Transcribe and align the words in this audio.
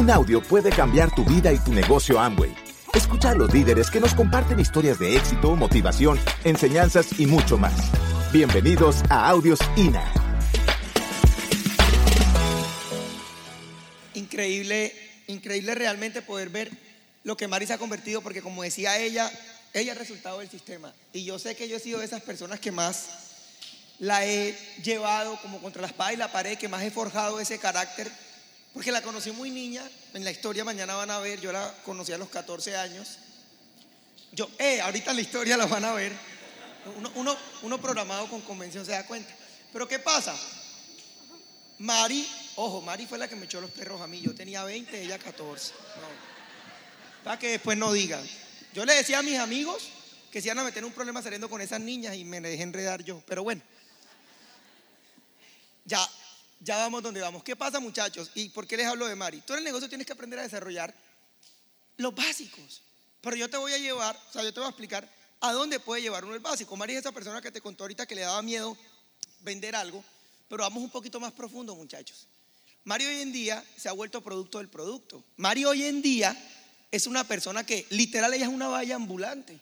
Un 0.00 0.10
audio 0.10 0.42
puede 0.42 0.70
cambiar 0.70 1.14
tu 1.14 1.26
vida 1.26 1.52
y 1.52 1.58
tu 1.58 1.74
negocio 1.74 2.18
Amway. 2.18 2.56
Escucha 2.94 3.32
a 3.32 3.34
los 3.34 3.52
líderes 3.52 3.90
que 3.90 4.00
nos 4.00 4.14
comparten 4.14 4.58
historias 4.58 4.98
de 4.98 5.14
éxito, 5.14 5.54
motivación, 5.56 6.18
enseñanzas 6.42 7.20
y 7.20 7.26
mucho 7.26 7.58
más. 7.58 7.74
Bienvenidos 8.32 9.02
a 9.10 9.28
Audios 9.28 9.58
INA. 9.76 10.10
Increíble, 14.14 14.94
increíble 15.26 15.74
realmente 15.74 16.22
poder 16.22 16.48
ver 16.48 16.70
lo 17.22 17.36
que 17.36 17.46
Mari 17.46 17.66
se 17.66 17.74
ha 17.74 17.78
convertido, 17.78 18.22
porque 18.22 18.40
como 18.40 18.62
decía 18.62 18.96
ella, 18.96 19.30
ella 19.74 19.92
es 19.92 19.98
resultado 19.98 20.38
del 20.38 20.48
sistema. 20.48 20.94
Y 21.12 21.26
yo 21.26 21.38
sé 21.38 21.54
que 21.56 21.68
yo 21.68 21.76
he 21.76 21.80
sido 21.80 21.98
de 21.98 22.06
esas 22.06 22.22
personas 22.22 22.58
que 22.58 22.72
más 22.72 23.10
la 23.98 24.24
he 24.24 24.56
llevado 24.82 25.38
como 25.42 25.60
contra 25.60 25.82
la 25.82 25.88
espada 25.88 26.14
y 26.14 26.16
la 26.16 26.32
pared, 26.32 26.56
que 26.56 26.68
más 26.68 26.82
he 26.84 26.90
forjado 26.90 27.38
ese 27.38 27.58
carácter, 27.58 28.10
porque 28.72 28.92
la 28.92 29.02
conocí 29.02 29.32
muy 29.32 29.50
niña, 29.50 29.82
en 30.14 30.24
la 30.24 30.30
historia 30.30 30.64
mañana 30.64 30.94
van 30.94 31.10
a 31.10 31.18
ver, 31.18 31.40
yo 31.40 31.50
la 31.50 31.74
conocí 31.84 32.12
a 32.12 32.18
los 32.18 32.28
14 32.28 32.76
años. 32.76 33.18
Yo, 34.32 34.48
eh, 34.58 34.80
ahorita 34.80 35.10
en 35.10 35.16
la 35.16 35.22
historia 35.22 35.56
la 35.56 35.66
van 35.66 35.84
a 35.84 35.92
ver. 35.92 36.12
Uno, 36.96 37.10
uno, 37.16 37.36
uno 37.62 37.80
programado 37.80 38.28
con 38.28 38.40
convención 38.42 38.86
se 38.86 38.92
da 38.92 39.06
cuenta. 39.06 39.34
Pero 39.72 39.88
¿qué 39.88 39.98
pasa? 39.98 40.34
Mari, 41.78 42.26
ojo, 42.56 42.80
Mari 42.82 43.06
fue 43.06 43.18
la 43.18 43.26
que 43.26 43.36
me 43.36 43.46
echó 43.46 43.60
los 43.60 43.70
perros 43.70 44.00
a 44.00 44.06
mí. 44.06 44.20
Yo 44.20 44.34
tenía 44.34 44.62
20, 44.62 45.02
ella 45.02 45.18
14. 45.18 45.72
Para 47.24 47.38
que 47.38 47.52
después 47.52 47.76
no 47.76 47.92
digan. 47.92 48.24
Yo 48.72 48.84
le 48.84 48.94
decía 48.94 49.18
a 49.18 49.22
mis 49.22 49.38
amigos 49.38 49.88
que 50.30 50.40
se 50.40 50.48
iban 50.48 50.60
a 50.60 50.64
meter 50.64 50.84
un 50.84 50.92
problema 50.92 51.22
saliendo 51.22 51.50
con 51.50 51.60
esas 51.60 51.80
niñas 51.80 52.14
y 52.14 52.24
me 52.24 52.40
dejé 52.40 52.62
enredar 52.62 53.02
yo. 53.02 53.22
Pero 53.26 53.42
bueno, 53.42 53.62
ya, 55.84 56.08
ya 56.60 56.76
vamos 56.76 57.02
donde 57.02 57.20
vamos. 57.20 57.42
¿Qué 57.42 57.56
pasa, 57.56 57.80
muchachos? 57.80 58.30
¿Y 58.34 58.50
por 58.50 58.66
qué 58.66 58.76
les 58.76 58.86
hablo 58.86 59.06
de 59.06 59.16
Mari? 59.16 59.40
Tú 59.40 59.54
en 59.54 59.58
el 59.58 59.64
negocio 59.64 59.88
tienes 59.88 60.06
que 60.06 60.12
aprender 60.12 60.38
a 60.38 60.42
desarrollar 60.42 60.94
los 61.96 62.14
básicos. 62.14 62.82
Pero 63.20 63.36
yo 63.36 63.50
te 63.50 63.56
voy 63.56 63.72
a 63.72 63.78
llevar, 63.78 64.16
o 64.28 64.32
sea, 64.32 64.42
yo 64.42 64.52
te 64.52 64.60
voy 64.60 64.66
a 64.66 64.70
explicar 64.70 65.08
a 65.40 65.52
dónde 65.52 65.80
puede 65.80 66.02
llevar 66.02 66.24
uno 66.24 66.34
el 66.34 66.40
básico. 66.40 66.76
Mari 66.76 66.94
es 66.94 67.00
esa 67.00 67.12
persona 67.12 67.40
que 67.40 67.50
te 67.50 67.60
contó 67.60 67.84
ahorita 67.84 68.06
que 68.06 68.14
le 68.14 68.22
daba 68.22 68.40
miedo 68.42 68.76
vender 69.40 69.74
algo, 69.74 70.04
pero 70.48 70.62
vamos 70.62 70.82
un 70.82 70.90
poquito 70.90 71.18
más 71.18 71.32
profundo, 71.32 71.74
muchachos. 71.74 72.26
Mari 72.84 73.06
hoy 73.06 73.20
en 73.20 73.32
día 73.32 73.64
se 73.76 73.88
ha 73.88 73.92
vuelto 73.92 74.22
producto 74.22 74.58
del 74.58 74.68
producto. 74.68 75.22
Mari 75.36 75.64
hoy 75.64 75.84
en 75.84 76.02
día 76.02 76.36
es 76.90 77.06
una 77.06 77.24
persona 77.24 77.64
que 77.64 77.86
literal 77.90 78.32
ella 78.34 78.46
es 78.46 78.52
una 78.52 78.68
valla 78.68 78.96
ambulante. 78.96 79.60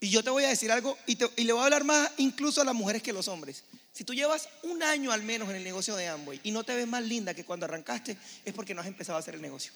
Y 0.00 0.10
yo 0.10 0.22
te 0.22 0.30
voy 0.30 0.44
a 0.44 0.48
decir 0.48 0.70
algo 0.70 0.96
y, 1.06 1.16
le 1.16 1.52
voy 1.52 1.62
a 1.62 1.64
hablar 1.64 1.84
más 1.84 2.10
incluso 2.18 2.60
a 2.60 2.64
las 2.64 2.74
mujeres 2.74 3.02
que 3.02 3.10
a 3.10 3.14
los 3.14 3.28
hombres. 3.28 3.64
Si 3.98 4.04
tú 4.04 4.14
llevas 4.14 4.48
un 4.62 4.80
año 4.80 5.10
al 5.10 5.24
menos 5.24 5.50
en 5.50 5.56
el 5.56 5.64
negocio 5.64 5.96
de 5.96 6.06
Amway 6.06 6.38
y 6.44 6.52
no 6.52 6.62
te 6.62 6.72
ves 6.72 6.86
más 6.86 7.02
linda 7.02 7.34
que 7.34 7.44
cuando 7.44 7.66
arrancaste, 7.66 8.16
es 8.44 8.54
porque 8.54 8.72
no 8.72 8.80
has 8.80 8.86
empezado 8.86 9.16
a 9.16 9.18
hacer 9.18 9.34
el 9.34 9.42
negocio. 9.42 9.72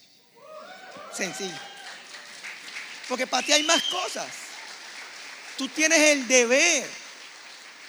Sencillo. 1.12 1.58
Porque 3.08 3.26
para 3.26 3.44
ti 3.44 3.50
hay 3.50 3.64
más 3.64 3.82
cosas. 3.82 4.28
Tú 5.58 5.66
tienes 5.66 5.98
el 5.98 6.28
deber 6.28 6.88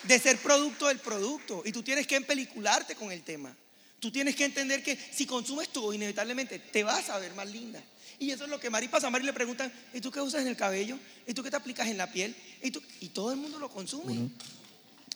de 0.02 0.18
ser 0.18 0.40
producto 0.40 0.88
del 0.88 0.98
producto 0.98 1.62
y 1.66 1.72
tú 1.72 1.84
tienes 1.84 2.08
que 2.08 2.16
empelicularte 2.16 2.96
con 2.96 3.12
el 3.12 3.22
tema. 3.22 3.56
Tú 4.00 4.12
tienes 4.12 4.36
que 4.36 4.46
entender 4.46 4.82
que 4.82 4.98
si 4.98 5.28
consumes 5.28 5.70
tú, 5.70 5.94
inevitablemente 5.94 6.58
te 6.58 6.84
vas 6.84 7.12
a 7.12 7.20
ver 7.20 7.36
más 7.36 7.48
linda. 7.48 7.80
Y 8.18 8.32
eso 8.32 8.46
es 8.46 8.50
lo 8.50 8.60
que 8.60 8.72
Mari 8.72 8.88
pasa. 8.88 9.08
A 9.08 9.20
le 9.20 9.34
preguntan, 9.34 9.72
¿y 9.94 10.02
tú 10.02 10.10
qué 10.10 10.20
usas 10.20 10.42
en 10.42 10.48
el 10.48 10.58
cabello? 10.58 10.98
¿Y 11.28 11.36
tú 11.36 11.44
qué 11.44 11.52
te 11.52 11.58
aplicas 11.58 11.88
en 11.90 12.00
la 12.00 12.12
piel? 12.12 12.36
¿Y, 12.64 12.72
tú? 12.72 12.82
y 13.02 13.10
todo 13.10 13.30
el 13.30 13.38
mundo 13.38 13.60
lo 13.60 13.70
consume. 13.70 14.32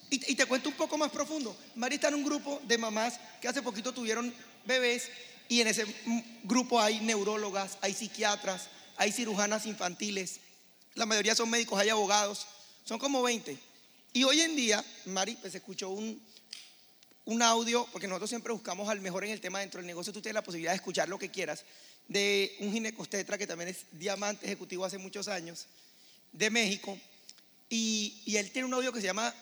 Y, 0.09 0.35
te 0.35 0.45
cuento 0.45 0.69
un 0.69 0.75
poco 0.75 0.97
más 0.97 1.11
profundo. 1.11 1.57
Mari 1.75 1.95
está 1.95 2.07
en 2.07 2.15
un 2.15 2.23
grupo 2.23 2.61
de 2.65 2.77
mamás 2.77 3.19
que 3.41 3.47
hace 3.47 3.61
poquito 3.61 3.93
tuvieron 3.93 4.33
bebés 4.65 5.09
y 5.49 5.61
en 5.61 5.67
ese 5.67 5.85
grupo 6.43 6.79
hay 6.79 6.99
neurólogas, 7.01 7.77
hay 7.81 7.93
psiquiatras, 7.93 8.67
hay 8.95 9.11
cirujanas 9.11 9.65
infantiles. 9.65 10.39
La 10.95 11.05
mayoría 11.05 11.35
son 11.35 11.49
médicos, 11.49 11.79
hay 11.79 11.89
abogados. 11.89 12.47
Son 12.85 12.99
como 12.99 13.21
20. 13.21 13.57
Y 14.13 14.23
hoy 14.23 14.41
en 14.41 14.55
día, 14.55 14.83
Mari, 15.05 15.37
pues 15.41 15.53
escuchó 15.53 15.89
un, 15.89 16.21
un 17.25 17.41
audio, 17.41 17.85
porque 17.91 18.07
nosotros 18.07 18.29
siempre 18.29 18.53
buscamos 18.53 18.87
al 18.89 19.01
mejor 19.01 19.25
en 19.25 19.31
el 19.31 19.41
tema 19.41 19.59
dentro 19.59 19.79
del 19.79 19.87
negocio, 19.87 20.13
tú 20.13 20.21
tienes 20.21 20.35
la 20.35 20.43
posibilidad 20.43 20.71
de 20.71 20.77
escuchar 20.77 21.09
lo 21.09 21.19
que 21.19 21.29
quieras 21.29 21.65
de 22.07 22.55
un 22.59 22.71
ginecostetra 22.71 23.37
que 23.37 23.47
también 23.47 23.69
es 23.69 23.85
diamante 23.91 24.45
ejecutivo 24.45 24.85
hace 24.85 24.97
muchos 24.97 25.27
años, 25.27 25.67
de 26.31 26.49
México. 26.49 26.97
Y, 27.69 28.35
él 28.35 28.51
tiene 28.51 28.67
un 28.67 28.73
audio 28.73 28.93
que 28.93 29.01
se 29.01 29.07
llama 29.07 29.33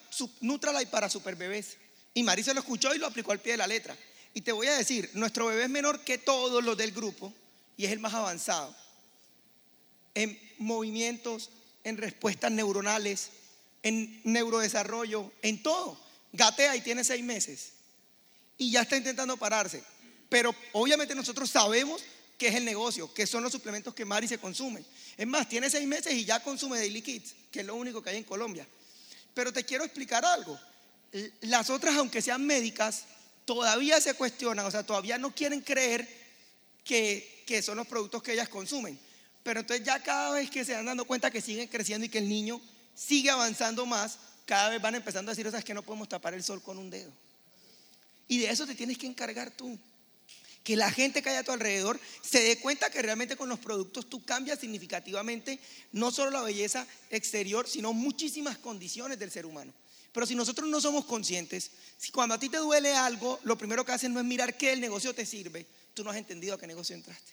Nutralight 0.42 0.90
para 0.90 1.10
super 1.10 1.36
bebés. 1.36 1.78
Y 2.14 2.24
Mari 2.24 2.44
se 2.44 2.54
lo 2.54 2.62
escuchó 2.62 2.94
y 2.94 2.98
lo 2.98 3.08
aplicó 3.08 3.32
al 3.32 3.40
pie 3.40 3.54
de 3.54 3.58
la 3.58 3.68
letra. 3.68 3.96
Y 4.34 4.42
te 4.42 4.52
voy 4.52 4.68
a 4.68 4.78
decir, 4.78 5.10
nuestro 5.14 5.48
bebé 5.48 5.64
es 5.64 5.70
menor 5.70 6.02
que 6.02 6.18
todos 6.18 6.64
los 6.64 6.78
del 6.78 6.92
grupo 6.92 7.34
y 7.78 7.86
es 7.86 7.92
el 7.92 8.00
más 8.00 8.14
avanzado. 8.14 8.76
En 10.14 10.40
movimientos, 10.58 11.50
en 11.84 11.98
respuestas 11.98 12.52
neuronales, 12.52 13.30
en 13.84 14.22
neurodesarrollo, 14.24 15.32
en 15.42 15.62
todo. 15.62 16.00
Gatea 16.34 16.76
y 16.76 16.82
tiene 16.82 17.04
seis 17.04 17.24
meses. 17.24 17.74
Y 18.58 18.72
ya 18.72 18.82
está 18.82 18.98
intentando 18.98 19.38
pararse. 19.38 19.84
Pero 20.30 20.56
obviamente 20.74 21.14
nosotros 21.16 21.50
sabemos 21.50 22.02
que 22.38 22.48
es 22.48 22.56
el 22.56 22.66
negocio, 22.66 23.14
que 23.14 23.26
son 23.26 23.44
los 23.44 23.52
suplementos 23.52 23.94
que 23.94 24.06
Mari 24.06 24.28
se 24.28 24.38
consume. 24.38 24.84
Es 25.18 25.28
más, 25.28 25.48
tiene 25.48 25.70
seis 25.70 25.88
meses 25.88 26.14
y 26.14 26.26
ya 26.26 26.42
consume 26.44 26.78
Daily 26.78 27.02
Kids, 27.02 27.34
que 27.52 27.62
es 27.62 27.66
lo 27.66 27.76
único 27.76 28.02
que 28.02 28.10
hay 28.10 28.18
en 28.18 28.24
Colombia. 28.24 28.68
Pero 29.34 29.54
te 29.54 29.64
quiero 29.64 29.84
explicar 29.84 30.26
algo. 30.26 30.60
Las 31.42 31.70
otras, 31.70 31.96
aunque 31.96 32.22
sean 32.22 32.46
médicas, 32.46 33.06
todavía 33.46 34.02
se 34.02 34.14
cuestionan, 34.16 34.66
o 34.66 34.72
sea, 34.72 34.84
todavía 34.84 35.18
no 35.18 35.34
quieren 35.34 35.62
creer 35.62 36.08
que, 36.84 37.44
que 37.46 37.62
son 37.62 37.78
los 37.78 37.88
productos 37.88 38.22
que 38.22 38.34
ellas 38.34 38.50
consumen. 38.50 39.00
Pero 39.44 39.62
entonces 39.62 39.86
ya 39.86 40.02
cada 40.02 40.32
vez 40.32 40.50
que 40.50 40.66
se 40.66 40.74
van 40.74 40.86
dando 40.86 41.06
cuenta 41.06 41.32
que 41.32 41.40
siguen 41.40 41.68
creciendo 41.68 42.06
y 42.06 42.10
que 42.10 42.18
el 42.18 42.28
niño 42.28 42.60
sigue 42.96 43.30
avanzando 43.30 43.86
más, 43.86 44.18
cada 44.46 44.70
vez 44.70 44.82
van 44.82 44.96
empezando 44.96 45.32
a 45.32 45.34
decir, 45.34 45.48
o 45.48 45.52
sea, 45.52 45.60
es 45.60 45.66
que 45.66 45.74
no 45.74 45.84
podemos 45.84 46.10
tapar 46.10 46.34
el 46.34 46.44
sol 46.44 46.62
con 46.62 46.78
un 46.78 46.90
dedo. 46.90 47.12
Y 48.28 48.40
de 48.40 48.50
eso 48.50 48.66
te 48.66 48.76
tienes 48.76 48.98
que 48.98 49.08
encargar 49.08 49.52
tú 49.52 49.78
que 50.66 50.76
la 50.76 50.92
gente 50.92 51.22
que 51.22 51.30
hay 51.30 51.36
a 51.36 51.44
tu 51.44 51.52
alrededor 51.52 52.00
se 52.28 52.42
dé 52.42 52.58
cuenta 52.58 52.90
que 52.90 53.00
realmente 53.04 53.38
con 53.38 53.48
los 53.48 53.60
productos 53.60 54.10
tú 54.10 54.26
cambias 54.26 54.60
significativamente 54.60 55.60
no 55.92 56.10
solo 56.10 56.32
la 56.32 56.42
belleza 56.42 56.88
exterior, 57.12 57.70
sino 57.70 57.94
muchísimas 57.94 58.58
condiciones 58.58 59.20
del 59.20 59.30
ser 59.30 59.46
humano. 59.46 59.72
Pero 60.12 60.26
si 60.26 60.34
nosotros 60.34 60.68
no 60.68 60.82
somos 60.82 61.06
conscientes, 61.06 61.70
si 61.98 62.12
cuando 62.12 62.34
a 62.34 62.40
ti 62.40 62.50
te 62.50 62.58
duele 62.58 62.96
algo, 62.96 63.40
lo 63.44 63.60
primero 63.60 63.86
que 63.86 63.92
hacen 63.92 64.12
no 64.12 64.20
es 64.20 64.26
mirar 64.26 64.58
qué 64.58 64.74
el 64.74 64.82
negocio 64.82 65.14
te 65.14 65.24
sirve, 65.24 65.68
tú 65.94 66.04
no 66.04 66.10
has 66.10 66.18
entendido 66.18 66.56
a 66.56 66.60
qué 66.60 66.66
negocio 66.66 66.96
entraste. 66.96 67.32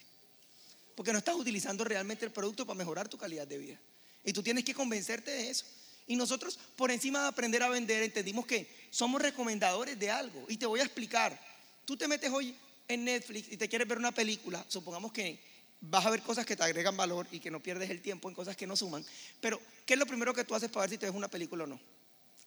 Porque 0.94 1.12
no 1.12 1.18
estás 1.18 1.34
utilizando 1.34 1.84
realmente 1.84 2.26
el 2.26 2.32
producto 2.32 2.66
para 2.66 2.76
mejorar 2.76 3.08
tu 3.08 3.16
calidad 3.16 3.46
de 3.46 3.56
vida. 3.56 3.80
Y 4.24 4.34
tú 4.34 4.42
tienes 4.42 4.62
que 4.62 4.74
convencerte 4.74 5.30
de 5.30 5.48
eso. 5.48 5.64
Y 6.06 6.16
nosotros, 6.16 6.58
por 6.76 6.90
encima 6.90 7.22
de 7.22 7.28
aprender 7.28 7.62
a 7.62 7.70
vender, 7.70 8.02
entendimos 8.02 8.44
que 8.44 8.68
somos 8.90 9.22
recomendadores 9.22 9.98
de 9.98 10.10
algo. 10.10 10.44
Y 10.50 10.58
te 10.58 10.66
voy 10.66 10.80
a 10.80 10.84
explicar. 10.84 11.40
Tú 11.86 11.96
te 11.96 12.06
metes 12.06 12.30
hoy 12.30 12.54
Netflix 12.96 13.52
y 13.52 13.56
te 13.56 13.68
quieres 13.68 13.88
ver 13.88 13.98
una 13.98 14.12
película, 14.12 14.64
supongamos 14.68 15.12
que 15.12 15.40
vas 15.80 16.06
a 16.06 16.10
ver 16.10 16.22
cosas 16.22 16.46
que 16.46 16.56
te 16.56 16.62
agregan 16.62 16.96
valor 16.96 17.26
y 17.32 17.40
que 17.40 17.50
no 17.50 17.60
pierdes 17.60 17.90
el 17.90 18.00
tiempo 18.00 18.28
en 18.28 18.34
cosas 18.34 18.56
que 18.56 18.66
no 18.66 18.76
suman, 18.76 19.04
pero 19.40 19.60
¿qué 19.84 19.94
es 19.94 19.98
lo 19.98 20.06
primero 20.06 20.32
que 20.32 20.44
tú 20.44 20.54
haces 20.54 20.70
para 20.70 20.82
ver 20.82 20.90
si 20.90 20.98
te 20.98 21.06
ves 21.06 21.14
una 21.14 21.28
película 21.28 21.64
o 21.64 21.66
no? 21.66 21.80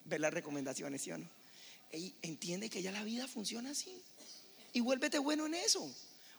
Ver 0.06 0.22
las 0.22 0.34
recomendaciones, 0.34 1.02
¿sí 1.02 1.12
o 1.12 1.18
no? 1.18 1.28
Entiende 2.22 2.70
que 2.70 2.82
ya 2.82 2.92
la 2.92 3.04
vida 3.04 3.28
funciona 3.28 3.72
así. 3.72 4.02
Y 4.74 4.82
vuélvete 4.82 5.18
bueno 5.20 5.46
en 5.46 5.56
eso. 5.56 5.90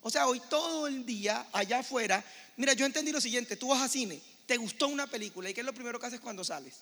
O 0.02 0.10
sea, 0.10 0.26
hoy 0.26 0.40
todo 0.48 0.86
el 0.86 1.04
día 1.04 1.46
allá 1.52 1.80
afuera, 1.80 2.24
mira, 2.56 2.74
yo 2.74 2.86
entendí 2.86 3.10
lo 3.10 3.20
siguiente, 3.20 3.56
tú 3.56 3.68
vas 3.68 3.82
a 3.82 3.88
cine, 3.88 4.20
te 4.46 4.56
gustó 4.56 4.88
una 4.88 5.06
película 5.06 5.50
y 5.50 5.54
¿qué 5.54 5.60
es 5.60 5.66
lo 5.66 5.72
primero 5.74 5.98
que 5.98 6.06
haces 6.06 6.20
cuando 6.20 6.44
sales? 6.44 6.74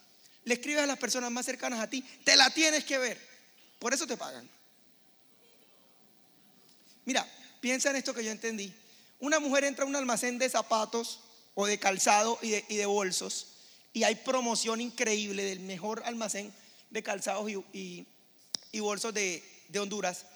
Le 0.44 0.54
escribes 0.54 0.82
a 0.82 0.86
las 0.86 0.98
personas 0.98 1.30
más 1.30 1.46
cercanas 1.46 1.80
a 1.80 1.88
ti, 1.88 2.04
te 2.22 2.36
la 2.36 2.50
tienes 2.50 2.84
que 2.84 2.98
ver. 2.98 3.18
Por 3.78 3.94
eso 3.94 4.06
te 4.06 4.16
pagan. 4.16 4.48
Mira, 7.04 7.26
piensa 7.60 7.90
en 7.90 7.96
esto 7.96 8.14
que 8.14 8.24
yo 8.24 8.30
entendí. 8.30 8.72
Una 9.20 9.40
mujer 9.40 9.64
entra 9.64 9.84
a 9.84 9.88
un 9.88 9.96
almacén 9.96 10.38
de 10.38 10.48
zapatos 10.48 11.20
o 11.54 11.66
de 11.66 11.78
calzado 11.78 12.38
y 12.42 12.50
de, 12.50 12.86
bolsos 12.86 13.46
y 13.92 14.02
hay 14.02 14.16
promoción 14.16 14.80
increíble 14.80 15.44
del 15.44 15.60
mejor 15.60 16.02
almacén 16.04 16.52
de 16.90 17.02
calzados 17.02 17.50
y, 17.72 18.06
bolsos 18.80 19.14
de, 19.14 19.42
Honduras. 19.78 20.26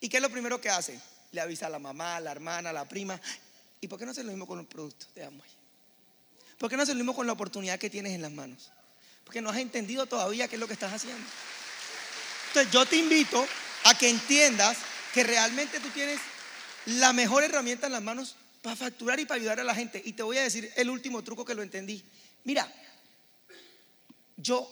¿Y 0.00 0.08
qué 0.08 0.16
es 0.16 0.22
lo 0.22 0.30
primero 0.30 0.60
que 0.60 0.70
hace? 0.70 0.98
Le 1.32 1.40
avisa 1.40 1.66
a 1.66 1.70
la 1.70 1.78
mamá, 1.78 2.16
a 2.16 2.20
la 2.20 2.32
hermana, 2.32 2.70
a 2.70 2.72
la 2.72 2.88
prima. 2.88 3.20
¿Y 3.80 3.86
por 3.86 3.98
qué 3.98 4.04
no 4.04 4.10
hace 4.10 4.24
lo 4.24 4.30
mismo 4.30 4.46
con 4.46 4.58
los 4.58 4.66
productos 4.66 5.08
de 5.14 5.24
Amway? 5.24 5.50
¿Por 6.58 6.68
qué 6.68 6.76
no 6.76 6.82
hace 6.82 6.92
lo 6.92 6.98
mismo 6.98 7.14
con 7.14 7.26
la 7.26 7.32
oportunidad 7.32 7.78
que 7.78 7.90
tienes 7.90 8.12
en 8.12 8.22
las 8.22 8.32
manos? 8.32 8.70
Porque 9.24 9.40
no 9.40 9.50
has 9.50 9.58
entendido 9.58 10.06
todavía 10.06 10.48
qué 10.48 10.56
es 10.56 10.60
lo 10.60 10.66
que 10.66 10.72
estás 10.72 10.92
haciendo. 10.92 11.24
Entonces 12.48 12.72
yo 12.72 12.86
te 12.86 12.96
invito 12.96 13.46
a 13.84 13.96
que 13.96 14.08
entiendas 14.08 14.78
que 15.12 15.24
realmente 15.24 15.80
tú 15.80 15.88
tienes 15.90 16.18
la 16.86 17.12
mejor 17.12 17.44
herramienta 17.44 17.86
en 17.86 17.92
las 17.92 18.02
manos 18.02 18.36
para 18.62 18.76
facturar 18.76 19.20
y 19.20 19.26
para 19.26 19.40
ayudar 19.40 19.60
a 19.60 19.64
la 19.64 19.74
gente. 19.74 20.00
Y 20.04 20.12
te 20.12 20.22
voy 20.22 20.38
a 20.38 20.42
decir 20.42 20.70
el 20.76 20.90
último 20.90 21.22
truco 21.22 21.44
que 21.44 21.54
lo 21.54 21.62
entendí. 21.62 22.04
Mira, 22.44 22.72
yo 24.36 24.70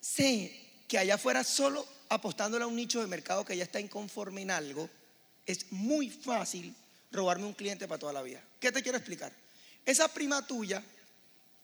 sé 0.00 0.82
que 0.86 0.98
allá 0.98 1.14
afuera 1.14 1.44
solo 1.44 1.86
apostándole 2.08 2.64
a 2.64 2.66
un 2.66 2.76
nicho 2.76 3.00
de 3.00 3.06
mercado 3.06 3.44
que 3.44 3.56
ya 3.56 3.64
está 3.64 3.80
inconforme 3.80 4.42
en 4.42 4.50
algo, 4.50 4.88
es 5.44 5.70
muy 5.72 6.10
fácil 6.10 6.74
robarme 7.12 7.46
un 7.46 7.54
cliente 7.54 7.86
para 7.86 7.98
toda 7.98 8.12
la 8.12 8.22
vida. 8.22 8.42
¿Qué 8.60 8.72
te 8.72 8.82
quiero 8.82 8.98
explicar? 8.98 9.32
Esa 9.84 10.08
prima 10.08 10.46
tuya 10.46 10.82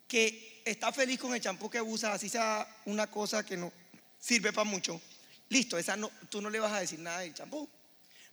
que 0.08 0.62
está 0.64 0.92
feliz 0.92 1.18
con 1.18 1.34
el 1.34 1.40
champú 1.40 1.70
que 1.70 1.80
usa, 1.80 2.12
así 2.12 2.28
sea 2.28 2.66
una 2.86 3.10
cosa 3.10 3.44
que 3.44 3.56
no 3.56 3.72
sirve 4.18 4.52
para 4.52 4.68
mucho, 4.68 5.00
listo, 5.48 5.78
esa 5.78 5.96
no, 5.96 6.10
tú 6.30 6.40
no 6.40 6.50
le 6.50 6.60
vas 6.60 6.72
a 6.72 6.80
decir 6.80 6.98
nada 6.98 7.20
del 7.20 7.34
champú. 7.34 7.68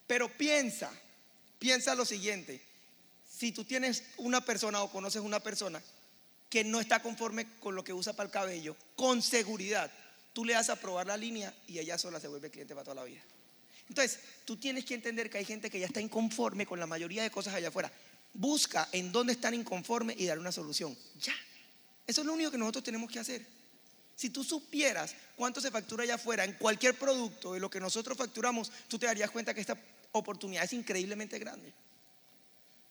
Pero 0.08 0.30
piensa, 0.30 0.92
piensa 1.60 1.96
lo 1.96 2.06
siguiente, 2.06 2.62
si 3.42 3.52
tú 3.52 3.64
tienes 3.64 4.04
una 4.18 4.42
persona 4.42 4.84
o 4.84 4.92
conoces 4.92 5.22
una 5.22 5.40
persona 5.40 5.82
que 6.50 6.64
no 6.64 6.80
está 6.82 7.02
conforme 7.02 7.48
con 7.60 7.76
lo 7.76 7.84
que 7.84 7.94
usa 7.94 8.14
para 8.14 8.28
el 8.28 8.32
cabello, 8.32 8.76
con 8.96 9.22
seguridad, 9.22 9.90
tú 10.34 10.46
le 10.46 10.54
das 10.54 10.70
a 10.70 10.76
probar 10.76 11.08
la 11.08 11.18
línea 11.18 11.54
y 11.66 11.80
ella 11.80 11.98
sola 11.98 12.20
se 12.20 12.28
vuelve 12.28 12.52
cliente 12.52 12.76
para 12.76 12.84
toda 12.84 12.96
la 12.96 13.04
vida. 13.04 13.22
Entonces, 13.88 14.20
tú 14.46 14.58
tienes 14.58 14.86
que 14.86 14.94
entender 14.94 15.30
que 15.30 15.38
hay 15.38 15.46
gente 15.46 15.70
que 15.70 15.80
ya 15.80 15.86
está 15.86 16.00
inconforme 16.00 16.66
con 16.66 16.80
la 16.80 16.88
mayoría 16.88 17.24
de 17.24 17.32
cosas 17.32 17.54
allá 17.54 17.70
afuera. 17.70 17.92
Busca 18.34 18.88
en 18.92 19.12
dónde 19.12 19.34
están 19.34 19.54
inconformes 19.54 20.20
y 20.20 20.26
dar 20.26 20.40
una 20.40 20.52
solución. 20.52 20.96
Ya. 21.20 21.36
Eso 22.06 22.22
es 22.22 22.28
lo 22.28 22.34
único 22.34 22.52
que 22.52 22.58
nosotros 22.58 22.84
tenemos 22.84 23.12
que 23.12 23.20
hacer. 23.20 23.46
Si 24.22 24.30
tú 24.30 24.44
supieras 24.44 25.16
cuánto 25.36 25.60
se 25.60 25.72
factura 25.72 26.04
allá 26.04 26.14
afuera 26.14 26.46
en 26.46 26.54
cualquier 26.54 26.94
producto 26.94 27.54
de 27.54 27.60
lo 27.60 27.72
que 27.72 27.80
nosotros 27.80 28.16
facturamos, 28.16 28.72
tú 28.88 29.00
te 29.00 29.08
darías 29.08 29.32
cuenta 29.32 29.52
que 29.52 29.62
esta 29.62 29.76
oportunidad 30.12 30.64
es 30.64 30.74
increíblemente 30.74 31.40
grande. 31.40 31.74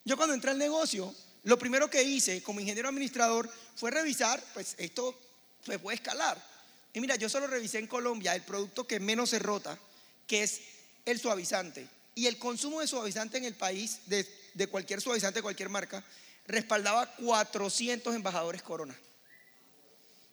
Yo 0.05 0.17
cuando 0.17 0.35
entré 0.35 0.50
al 0.50 0.59
negocio, 0.59 1.15
lo 1.44 1.56
primero 1.56 1.88
que 1.88 2.03
hice 2.03 2.43
como 2.43 2.59
ingeniero 2.59 2.88
administrador 2.88 3.49
fue 3.77 3.93
revisar, 3.93 4.43
pues 4.55 4.75
esto 4.77 5.17
se 5.65 5.79
puede 5.79 5.94
escalar. 5.94 6.44
Y 6.93 7.00
mira, 7.00 7.15
yo 7.15 7.29
solo 7.29 7.47
revisé 7.47 7.79
en 7.79 7.87
Colombia 7.87 8.35
el 8.35 8.43
producto 8.43 8.85
que 8.85 8.99
menos 8.99 9.31
se 9.31 9.38
rota, 9.38 9.79
que 10.26 10.43
es 10.43 10.61
el 11.05 11.21
suavizante. 11.21 11.87
Y 12.17 12.26
el 12.26 12.38
consumo 12.38 12.81
de 12.81 12.88
suavizante 12.88 13.38
en 13.38 13.44
el 13.44 13.55
país, 13.55 14.00
de, 14.06 14.67
cualquier 14.69 15.00
suavizante, 15.00 15.38
de 15.38 15.44
cualquier 15.44 15.69
marca, 15.69 16.03
respaldaba 16.49 17.06
400 17.15 18.17
embajadores 18.17 18.62
Corona. 18.62 18.99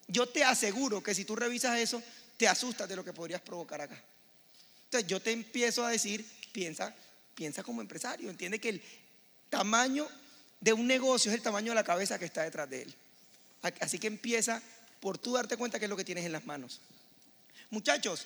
Yo 0.07 0.27
te 0.27 0.43
aseguro 0.43 1.03
que 1.03 1.13
si 1.13 1.25
tú 1.25 1.35
revisas 1.35 1.77
eso, 1.79 2.01
te 2.37 2.47
asustas 2.47 2.87
de 2.87 2.95
lo 2.95 3.03
que 3.03 3.13
podrías 3.13 3.41
provocar 3.41 3.81
acá. 3.81 4.01
Entonces 4.85 5.07
yo 5.09 5.21
te 5.21 5.31
empiezo 5.31 5.85
a 5.85 5.89
decir, 5.89 6.25
piensa, 6.53 6.95
piensa 7.35 7.63
como 7.63 7.81
empresario, 7.81 8.29
entiende 8.29 8.59
que 8.59 8.69
el 8.69 8.81
tamaño 9.49 10.07
de 10.61 10.73
un 10.73 10.87
negocio 10.87 11.31
es 11.31 11.37
el 11.37 11.43
tamaño 11.43 11.71
de 11.71 11.75
la 11.75 11.83
cabeza 11.83 12.17
que 12.17 12.25
está 12.25 12.43
detrás 12.43 12.69
de 12.69 12.83
él. 12.83 12.95
Así 13.81 13.99
que 13.99 14.07
empieza 14.07 14.61
por 15.01 15.17
tú 15.17 15.33
darte 15.33 15.57
cuenta 15.57 15.77
que 15.77 15.85
es 15.85 15.89
lo 15.89 15.97
que 15.97 16.05
tienes 16.05 16.25
en 16.25 16.31
las 16.31 16.45
manos. 16.45 16.79
Muchachos, 17.69 18.25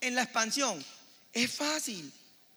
en 0.00 0.14
la 0.14 0.22
expansión 0.22 0.84
es 1.32 1.50
fácil. 1.50 2.12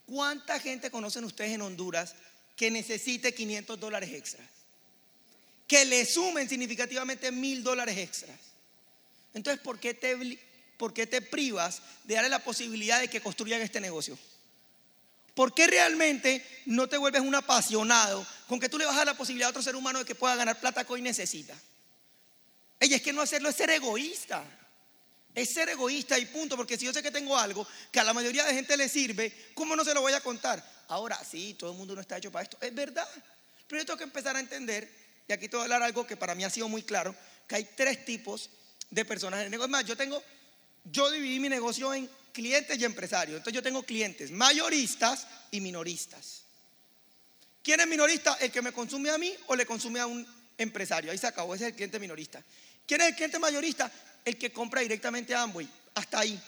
¿Cuánta 0.08 0.60
gente 0.60 0.90
conocen 0.90 1.26
ustedes 1.26 1.52
en 1.52 1.62
Honduras 1.62 2.16
que 2.56 2.72
necesite 2.72 3.34
500 3.34 3.80
dólares 3.80 4.12
extras? 4.12 4.48
Que 5.68 5.86
le 5.86 6.06
sumen 6.06 6.48
significativamente 6.48 7.32
mil 7.32 7.62
dólares 7.62 7.98
extras. 7.98 8.47
Entonces, 9.34 9.62
¿por 9.62 9.80
qué, 9.80 9.94
te, 9.94 10.40
¿por 10.78 10.94
qué 10.94 11.08
te 11.08 11.22
privas 11.22 11.82
de 12.04 12.16
darle 12.16 12.30
la 12.30 12.44
posibilidad 12.44 13.00
de 13.00 13.08
que 13.08 13.22
construyan 13.22 13.62
este 13.62 13.80
negocio? 13.80 14.18
¿Por 15.34 15.54
qué 15.54 15.68
realmente 15.68 16.44
no 16.66 16.90
te 16.90 16.98
vuelves 16.98 17.22
un 17.22 17.36
apasionado 17.36 18.26
con 18.48 18.60
que 18.60 18.70
tú 18.70 18.80
le 18.80 18.86
vas 18.86 18.96
a 18.96 19.00
dar 19.00 19.08
la 19.08 19.18
posibilidad 19.18 19.48
a 19.48 19.52
otro 19.52 19.62
ser 19.62 19.76
humano 19.76 20.00
de 20.00 20.06
que 20.06 20.16
pueda 20.16 20.36
ganar 20.36 20.60
plata 20.60 20.84
que 20.84 20.94
hoy 20.94 21.02
necesita? 21.02 21.56
Ella 22.80 22.96
es 22.96 23.02
que 23.02 23.14
no 23.14 23.22
hacerlo 23.22 23.50
es 23.50 23.56
ser 23.56 23.70
egoísta. 23.70 24.44
Es 25.36 25.52
ser 25.52 25.70
egoísta 25.70 26.18
y 26.18 26.26
punto, 26.26 26.58
porque 26.58 26.76
si 26.76 26.86
yo 26.86 26.94
sé 26.94 27.04
que 27.04 27.12
tengo 27.12 27.38
algo 27.38 27.68
que 27.92 28.00
a 28.00 28.04
la 28.04 28.14
mayoría 28.14 28.44
de 28.46 28.56
gente 28.56 28.76
le 28.76 28.90
sirve, 28.90 29.52
¿cómo 29.54 29.76
no 29.76 29.86
se 29.86 29.94
lo 29.94 30.02
voy 30.02 30.14
a 30.14 30.22
contar? 30.22 30.64
Ahora, 30.88 31.24
sí, 31.24 31.54
todo 31.54 31.72
el 31.72 31.78
mundo 31.78 31.94
no 31.94 32.02
está 32.02 32.18
hecho 32.18 32.32
para 32.32 32.42
esto, 32.42 32.58
es 32.60 32.74
verdad. 32.74 33.08
Pero 33.68 33.82
yo 33.82 33.86
tengo 33.86 33.98
que 33.98 34.06
empezar 34.06 34.36
a 34.36 34.40
entender, 34.40 34.92
y 35.28 35.34
aquí 35.34 35.48
te 35.48 35.56
voy 35.56 35.62
a 35.62 35.66
hablar 35.66 35.84
algo 35.84 36.08
que 36.08 36.18
para 36.18 36.34
mí 36.34 36.44
ha 36.44 36.50
sido 36.50 36.68
muy 36.68 36.82
claro, 36.82 37.14
que 37.48 37.56
hay 37.56 37.66
tres 37.76 38.04
tipos 38.04 38.50
de 38.90 39.06
personas 39.06 39.46
en 39.46 39.52
negocio. 39.52 39.70
Más, 39.70 39.86
yo 39.86 39.96
tengo, 39.96 40.22
yo 40.86 41.10
dividí 41.12 41.40
mi 41.40 41.50
negocio 41.50 41.94
en 41.94 42.10
clientes 42.32 42.78
y 42.80 42.86
empresarios. 42.86 43.38
Entonces 43.38 43.56
yo 43.56 43.64
tengo 43.64 43.84
clientes 43.84 44.32
mayoristas 44.32 45.28
y 45.52 45.62
minoristas. 45.62 46.44
¿Quién 47.64 47.80
es 47.80 47.88
minorista? 47.88 48.38
¿El 48.40 48.52
que 48.52 48.62
me 48.62 48.72
consume 48.72 49.10
a 49.10 49.18
mí 49.18 49.34
o 49.48 49.56
le 49.56 49.66
consume 49.66 50.00
a 50.00 50.06
un 50.06 50.26
empresario? 50.58 51.12
Ahí 51.12 51.18
se 51.18 51.28
acabó, 51.28 51.54
ese 51.54 51.66
es 51.66 51.70
el 51.72 51.76
cliente 51.76 52.00
minorista. 52.00 52.42
¿Quién 52.86 53.02
es 53.02 53.08
el 53.08 53.16
cliente 53.16 53.40
mayorista? 53.40 53.92
El 54.24 54.38
que 54.38 54.52
compra 54.52 54.82
directamente 54.82 55.36
a 55.36 55.42
Amway. 55.42 55.68
Hasta 55.96 56.20
ahí. 56.20 56.40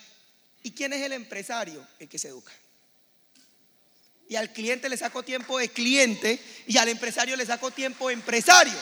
¿Y 0.63 0.71
quién 0.71 0.93
es 0.93 1.01
el 1.01 1.11
empresario? 1.11 1.85
El 1.99 2.07
que 2.07 2.17
se 2.17 2.29
educa. 2.29 2.53
Y 4.29 4.35
al 4.35 4.53
cliente 4.53 4.87
le 4.87 4.95
saco 4.95 5.23
tiempo 5.23 5.57
de 5.57 5.69
cliente 5.69 6.39
y 6.67 6.77
al 6.77 6.87
empresario 6.87 7.35
le 7.35 7.45
saco 7.45 7.71
tiempo 7.71 8.07
de 8.07 8.13
empresario. 8.13 8.77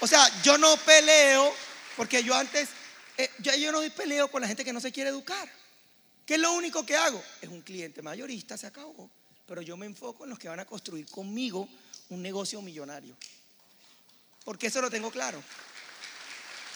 O 0.00 0.06
sea, 0.06 0.42
yo 0.42 0.58
no 0.58 0.76
peleo 0.78 1.52
porque 1.96 2.22
yo 2.22 2.34
antes, 2.34 2.68
eh, 3.16 3.30
yo, 3.38 3.54
yo 3.54 3.72
no 3.72 3.80
peleo 3.94 4.30
con 4.30 4.42
la 4.42 4.48
gente 4.48 4.64
que 4.64 4.72
no 4.72 4.80
se 4.80 4.92
quiere 4.92 5.10
educar. 5.10 5.50
¿Qué 6.24 6.34
es 6.34 6.40
lo 6.40 6.52
único 6.52 6.84
que 6.84 6.96
hago? 6.96 7.22
Es 7.40 7.48
un 7.48 7.62
cliente 7.62 8.02
mayorista, 8.02 8.58
se 8.58 8.66
acabó. 8.66 9.10
Pero 9.46 9.62
yo 9.62 9.76
me 9.76 9.86
enfoco 9.86 10.24
en 10.24 10.30
los 10.30 10.38
que 10.38 10.48
van 10.48 10.60
a 10.60 10.64
construir 10.64 11.06
conmigo 11.06 11.68
un 12.10 12.20
negocio 12.20 12.60
millonario. 12.60 13.16
Porque 14.44 14.66
eso 14.66 14.80
lo 14.80 14.90
tengo 14.90 15.10
claro. 15.10 15.42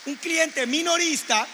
Un 0.06 0.14
cliente 0.16 0.66
minorista, 0.66 1.46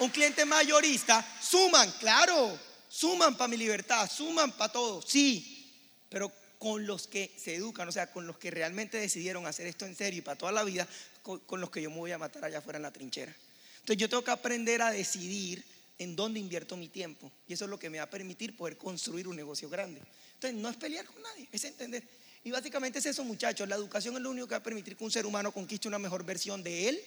un 0.00 0.10
cliente 0.10 0.44
mayorista, 0.44 1.24
suman, 1.40 1.90
claro, 1.92 2.58
suman 2.88 3.36
para 3.36 3.48
mi 3.48 3.56
libertad, 3.56 4.10
suman 4.10 4.52
para 4.52 4.72
todo, 4.72 5.00
sí, 5.00 5.72
pero 6.08 6.30
con 6.64 6.86
los 6.86 7.08
que 7.08 7.30
se 7.36 7.56
educan, 7.56 7.86
o 7.86 7.92
sea, 7.92 8.10
con 8.10 8.26
los 8.26 8.38
que 8.38 8.50
realmente 8.50 8.96
decidieron 8.96 9.46
hacer 9.46 9.66
esto 9.66 9.84
en 9.84 9.94
serio 9.94 10.20
y 10.20 10.22
para 10.22 10.38
toda 10.38 10.50
la 10.50 10.64
vida, 10.64 10.88
con, 11.20 11.60
los 11.60 11.68
que 11.68 11.82
yo 11.82 11.90
me 11.90 11.98
voy 11.98 12.12
a 12.12 12.16
matar 12.16 12.42
allá 12.42 12.60
afuera 12.60 12.78
en 12.78 12.84
la 12.84 12.90
trinchera. 12.90 13.36
Entonces 13.80 13.98
yo 13.98 14.08
tengo 14.08 14.24
que 14.24 14.30
aprender 14.30 14.80
a 14.80 14.90
decidir 14.90 15.62
en 15.98 16.16
dónde 16.16 16.40
invierto 16.40 16.78
mi 16.78 16.88
tiempo. 16.88 17.30
Y 17.46 17.52
eso 17.52 17.66
es 17.66 17.70
lo 17.70 17.78
que 17.78 17.90
me 17.90 17.98
va 17.98 18.04
a 18.04 18.10
permitir 18.10 18.56
poder 18.56 18.78
construir 18.78 19.28
un 19.28 19.36
negocio 19.36 19.68
grande. 19.68 20.00
Entonces 20.36 20.58
no 20.58 20.70
es 20.70 20.76
pelear 20.76 21.04
con 21.04 21.20
nadie, 21.20 21.46
es 21.52 21.64
entender. 21.64 22.02
Y 22.42 22.50
básicamente 22.50 22.98
es 22.98 23.04
eso, 23.04 23.24
muchachos. 23.24 23.68
La 23.68 23.76
educación 23.76 24.16
es 24.16 24.22
lo 24.22 24.30
único 24.30 24.46
que 24.46 24.54
va 24.54 24.60
a 24.60 24.62
permitir 24.62 24.96
que 24.96 25.04
un 25.04 25.10
ser 25.10 25.26
humano 25.26 25.52
conquiste 25.52 25.86
una 25.86 25.98
mejor 25.98 26.24
versión 26.24 26.62
de 26.62 26.88
él 26.88 27.04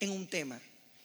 en 0.00 0.10
un 0.10 0.26
tema. 0.26 0.60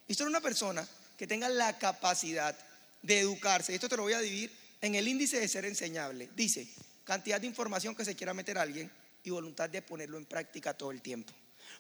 Y 0.10 0.14
solo 0.14 0.30
una 0.30 0.42
persona 0.42 0.86
que 1.18 1.26
tenga 1.26 1.48
la 1.48 1.78
capacidad 1.78 2.54
de 3.02 3.22
educarse, 3.22 3.74
esto 3.74 3.88
te 3.88 3.96
lo 3.96 4.04
voy 4.04 4.14
a 4.14 4.20
dividir 4.20 4.52
en 4.82 4.96
el 4.96 5.08
índice 5.08 5.40
de 5.40 5.48
ser 5.48 5.64
enseñable. 5.64 6.30
Dice, 6.36 6.68
cantidad 7.04 7.40
de 7.40 7.48
información 7.48 7.96
que 7.96 8.06
se 8.06 8.16
quiera 8.16 8.34
meter 8.34 8.58
alguien 8.58 8.92
y 9.24 9.30
voluntad 9.30 9.70
de 9.70 9.82
ponerlo 9.82 10.18
en 10.18 10.26
práctica 10.26 10.74
todo 10.74 10.92
el 10.92 11.02
tiempo. 11.02 11.34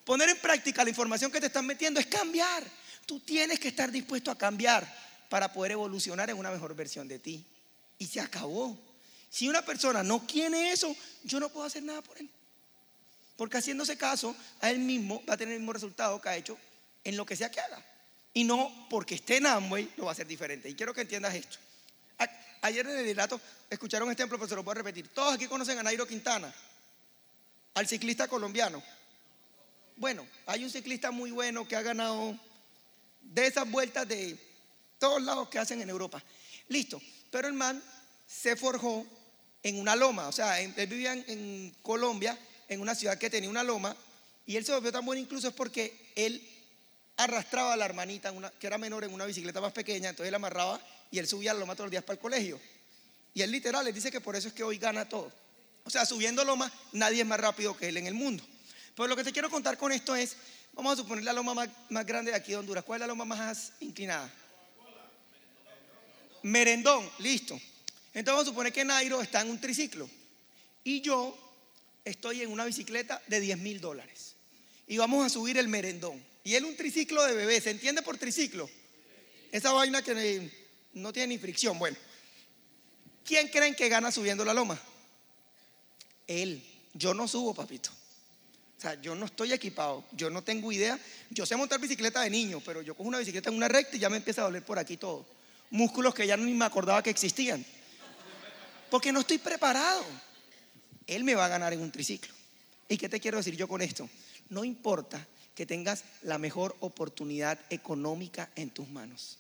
Poner 0.03 0.29
en 0.29 0.37
práctica 0.37 0.83
la 0.83 0.89
información 0.89 1.31
que 1.31 1.39
te 1.39 1.47
están 1.47 1.65
metiendo 1.65 1.99
es 1.99 2.07
cambiar. 2.07 2.63
Tú 3.05 3.19
tienes 3.19 3.59
que 3.59 3.69
estar 3.69 3.91
dispuesto 3.91 4.31
a 4.31 4.37
cambiar 4.37 4.87
para 5.29 5.51
poder 5.51 5.73
evolucionar 5.73 6.29
en 6.29 6.37
una 6.37 6.51
mejor 6.51 6.75
versión 6.75 7.07
de 7.07 7.19
ti. 7.19 7.45
Y 7.97 8.07
se 8.07 8.19
acabó. 8.19 8.77
Si 9.29 9.47
una 9.47 9.63
persona 9.63 10.03
no 10.03 10.25
quiere 10.25 10.71
eso, 10.71 10.95
yo 11.23 11.39
no 11.39 11.49
puedo 11.49 11.65
hacer 11.65 11.83
nada 11.83 12.01
por 12.01 12.17
él. 12.17 12.29
Porque 13.35 13.57
haciéndose 13.57 13.97
caso, 13.97 14.35
a 14.61 14.69
él 14.69 14.79
mismo 14.79 15.23
va 15.27 15.33
a 15.33 15.37
tener 15.37 15.53
el 15.53 15.59
mismo 15.59 15.73
resultado 15.73 16.21
que 16.21 16.29
ha 16.29 16.35
hecho 16.35 16.57
en 17.03 17.17
lo 17.17 17.25
que 17.25 17.35
sea 17.35 17.49
que 17.49 17.59
haga. 17.59 17.83
Y 18.33 18.43
no 18.43 18.87
porque 18.89 19.15
esté 19.15 19.37
en 19.37 19.47
Amway 19.47 19.91
lo 19.97 20.05
va 20.05 20.11
a 20.11 20.13
hacer 20.13 20.27
diferente. 20.27 20.69
Y 20.69 20.75
quiero 20.75 20.93
que 20.93 21.01
entiendas 21.01 21.33
esto. 21.35 21.57
Ayer 22.61 22.87
en 22.87 22.97
el 22.97 23.05
relato 23.05 23.41
escucharon 23.69 24.09
este 24.09 24.23
ejemplo, 24.23 24.37
pero 24.37 24.47
se 24.47 24.55
lo 24.55 24.63
puedo 24.63 24.75
repetir. 24.75 25.09
Todos 25.09 25.33
aquí 25.33 25.47
conocen 25.47 25.79
a 25.79 25.83
Nairo 25.83 26.07
Quintana, 26.07 26.53
al 27.73 27.87
ciclista 27.87 28.27
colombiano. 28.27 28.81
Bueno, 29.97 30.25
hay 30.45 30.63
un 30.63 30.69
ciclista 30.69 31.11
muy 31.11 31.31
bueno 31.31 31.67
que 31.67 31.75
ha 31.75 31.81
ganado 31.81 32.37
de 33.21 33.47
esas 33.47 33.69
vueltas 33.69 34.07
de 34.07 34.37
todos 34.97 35.21
lados 35.21 35.49
que 35.49 35.59
hacen 35.59 35.81
en 35.81 35.89
Europa. 35.89 36.23
Listo. 36.69 37.01
Pero 37.29 37.47
el 37.47 37.53
man 37.53 37.83
se 38.25 38.55
forjó 38.55 39.05
en 39.61 39.79
una 39.79 39.95
loma. 39.95 40.27
O 40.27 40.31
sea, 40.31 40.59
él 40.59 40.73
vivía 40.87 41.13
en, 41.13 41.75
Colombia, 41.81 42.37
en 42.67 42.81
una 42.81 42.95
ciudad 42.95 43.17
que 43.17 43.29
tenía 43.29 43.49
una 43.49 43.63
loma, 43.63 43.95
y 44.45 44.55
él 44.55 44.65
se 44.65 44.73
volvió 44.73 44.91
tan 44.91 45.05
bueno 45.05 45.21
incluso 45.21 45.47
es 45.47 45.53
porque 45.53 46.11
él 46.15 46.41
arrastraba 47.17 47.73
a 47.73 47.77
la 47.77 47.85
hermanita, 47.85 48.33
que 48.59 48.67
era 48.67 48.77
menor, 48.77 49.03
en 49.03 49.13
una 49.13 49.25
bicicleta 49.25 49.61
más 49.61 49.71
pequeña, 49.71 50.09
entonces 50.09 50.29
él 50.29 50.35
amarraba 50.35 50.79
y 51.13 51.19
él 51.19 51.27
subía 51.27 51.53
la 51.53 51.59
loma 51.59 51.75
todos 51.75 51.85
los 51.85 51.91
días 51.91 52.03
para 52.03 52.15
el 52.15 52.19
colegio. 52.19 52.59
Y 53.35 53.43
él 53.43 53.51
literal 53.51 53.85
les 53.85 53.93
dice 53.93 54.09
que 54.09 54.19
por 54.19 54.35
eso 54.35 54.47
es 54.47 54.53
que 54.55 54.63
hoy 54.63 54.79
gana 54.79 55.07
todo. 55.07 55.31
O 55.83 55.89
sea, 55.91 56.07
subiendo 56.07 56.43
loma, 56.43 56.73
nadie 56.91 57.21
es 57.21 57.27
más 57.27 57.39
rápido 57.39 57.77
que 57.77 57.89
él 57.89 57.97
en 57.97 58.07
el 58.07 58.15
mundo. 58.15 58.43
Pero 58.95 59.07
lo 59.07 59.15
que 59.15 59.23
te 59.23 59.31
quiero 59.31 59.47
contar 59.47 59.77
con 59.77 59.91
esto 59.91 60.15
es, 60.15 60.35
vamos 60.73 60.93
a 60.93 60.95
suponer 60.95 61.23
la 61.23 61.33
loma 61.33 61.53
más, 61.53 61.69
más 61.89 62.03
grande 62.03 62.31
de 62.31 62.37
aquí 62.37 62.53
de 62.53 62.57
Honduras. 62.57 62.83
¿Cuál 62.83 62.97
es 62.97 63.01
la 63.01 63.07
loma 63.07 63.25
más 63.25 63.73
inclinada? 63.81 64.27
Merendón, 66.41 67.07
listo. 67.19 67.53
Entonces 68.07 68.25
vamos 68.25 68.43
a 68.45 68.49
suponer 68.49 68.73
que 68.73 68.83
Nairo 68.83 69.21
está 69.21 69.41
en 69.41 69.51
un 69.51 69.61
triciclo 69.61 70.09
y 70.83 71.01
yo 71.01 71.37
estoy 72.03 72.41
en 72.41 72.51
una 72.51 72.65
bicicleta 72.65 73.21
de 73.27 73.39
10 73.39 73.59
mil 73.59 73.79
dólares 73.79 74.33
y 74.87 74.97
vamos 74.97 75.23
a 75.23 75.29
subir 75.29 75.59
el 75.59 75.67
merendón. 75.67 76.25
Y 76.43 76.55
él 76.55 76.65
un 76.65 76.75
triciclo 76.75 77.23
de 77.23 77.35
bebé, 77.35 77.61
¿se 77.61 77.69
entiende 77.69 78.01
por 78.01 78.17
triciclo? 78.17 78.67
Esa 79.51 79.71
vaina 79.73 80.01
que 80.01 80.62
no 80.93 81.11
tiene 81.13 81.35
ni 81.35 81.37
fricción. 81.37 81.77
Bueno, 81.77 81.97
¿quién 83.25 83.47
creen 83.47 83.75
que 83.75 83.89
gana 83.89 84.11
subiendo 84.11 84.45
la 84.45 84.53
loma? 84.53 84.79
Él. 86.27 86.63
Yo 86.93 87.13
no 87.13 87.27
subo, 87.27 87.53
papito. 87.53 87.89
O 88.77 88.81
sea, 88.81 89.01
yo 89.01 89.15
no 89.15 89.25
estoy 89.25 89.53
equipado, 89.53 90.03
yo 90.11 90.29
no 90.29 90.43
tengo 90.43 90.71
idea. 90.71 90.99
Yo 91.29 91.45
sé 91.45 91.55
montar 91.55 91.79
bicicleta 91.79 92.21
de 92.21 92.29
niño, 92.29 92.61
pero 92.63 92.81
yo 92.81 92.95
cojo 92.95 93.07
una 93.07 93.17
bicicleta 93.17 93.49
en 93.49 93.55
una 93.55 93.67
recta 93.67 93.95
y 93.95 93.99
ya 93.99 94.09
me 94.09 94.17
empieza 94.17 94.41
a 94.41 94.45
doler 94.45 94.63
por 94.63 94.77
aquí 94.77 94.97
todo. 94.97 95.25
Músculos 95.71 96.13
que 96.13 96.27
ya 96.27 96.37
ni 96.37 96.53
me 96.53 96.65
acordaba 96.65 97.01
que 97.01 97.09
existían. 97.09 97.65
Porque 98.91 99.11
no 99.11 99.21
estoy 99.21 99.39
preparado. 99.39 100.03
Él 101.07 101.23
me 101.23 101.33
va 101.33 101.45
a 101.45 101.49
ganar 101.49 101.73
en 101.73 101.81
un 101.81 101.91
triciclo. 101.91 102.33
¿Y 102.87 102.97
qué 102.97 103.09
te 103.09 103.19
quiero 103.19 103.37
decir 103.37 103.55
yo 103.55 103.67
con 103.67 103.81
esto? 103.81 104.07
No 104.49 104.63
importa 104.63 105.25
que 105.55 105.65
tengas 105.65 106.03
la 106.21 106.37
mejor 106.37 106.75
oportunidad 106.79 107.59
económica 107.69 108.51
en 108.55 108.69
tus 108.69 108.87
manos. 108.89 109.39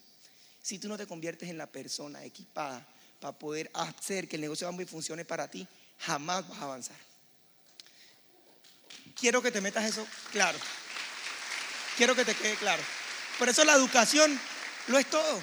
Si 0.63 0.79
tú 0.79 0.87
no 0.87 0.97
te 0.97 1.05
conviertes 1.05 1.49
en 1.49 1.57
la 1.57 1.67
persona 1.67 2.23
equipada 2.23 2.87
para 3.19 3.37
poder 3.37 3.69
hacer 3.73 4.29
que 4.29 4.37
el 4.37 4.41
negocio 4.41 4.65
Amway 4.65 4.87
funcione 4.87 5.25
para 5.25 5.51
ti, 5.51 5.67
jamás 5.99 6.47
vas 6.47 6.59
a 6.59 6.63
avanzar. 6.63 6.95
Quiero 9.13 9.41
que 9.41 9.51
te 9.51 9.59
metas 9.59 9.83
eso 9.83 10.07
claro. 10.31 10.57
Quiero 11.97 12.15
que 12.15 12.23
te 12.23 12.33
quede 12.33 12.55
claro. 12.55 12.81
Por 13.37 13.49
eso 13.49 13.65
la 13.65 13.73
educación 13.73 14.39
lo 14.87 14.97
es 14.97 15.09
todo. 15.09 15.41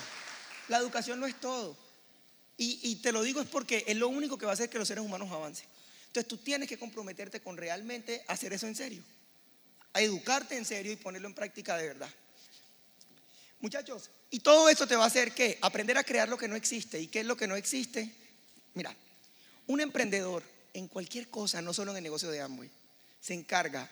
La 0.68 0.78
educación 0.78 1.20
no 1.20 1.26
es 1.26 1.38
todo. 1.38 1.76
Y, 2.56 2.80
y, 2.82 2.96
te 2.96 3.12
lo 3.12 3.22
digo 3.22 3.42
es 3.42 3.48
porque 3.48 3.84
es 3.86 3.96
lo 3.96 4.08
único 4.08 4.38
que 4.38 4.46
va 4.46 4.52
a 4.52 4.54
hacer 4.54 4.70
que 4.70 4.78
los 4.78 4.88
seres 4.88 5.04
humanos 5.04 5.30
avancen. 5.30 5.66
Entonces 6.06 6.28
tú 6.28 6.38
tienes 6.38 6.66
que 6.66 6.78
comprometerte 6.78 7.40
con 7.40 7.58
realmente 7.58 8.24
hacer 8.26 8.54
eso 8.54 8.66
en 8.66 8.74
serio. 8.74 9.02
A 9.92 10.00
educarte 10.00 10.56
en 10.56 10.64
serio 10.64 10.92
y 10.92 10.96
ponerlo 10.96 11.28
en 11.28 11.34
práctica 11.34 11.76
de 11.76 11.88
verdad. 11.88 12.10
Muchachos, 13.60 14.10
y 14.30 14.40
todo 14.40 14.68
esto 14.68 14.86
te 14.86 14.96
va 14.96 15.04
a 15.04 15.08
hacer 15.08 15.32
que 15.32 15.58
aprender 15.60 15.98
a 15.98 16.04
crear 16.04 16.28
lo 16.28 16.38
que 16.38 16.48
no 16.48 16.56
existe. 16.56 17.00
¿Y 17.00 17.08
qué 17.08 17.20
es 17.20 17.26
lo 17.26 17.36
que 17.36 17.46
no 17.46 17.56
existe? 17.56 18.10
Mira, 18.74 18.94
un 19.66 19.80
emprendedor 19.80 20.42
en 20.72 20.88
cualquier 20.88 21.28
cosa, 21.28 21.60
no 21.60 21.74
solo 21.74 21.90
en 21.90 21.98
el 21.98 22.02
negocio 22.02 22.30
de 22.30 22.40
Amway, 22.40 22.70
se 23.20 23.34
encarga 23.34 23.90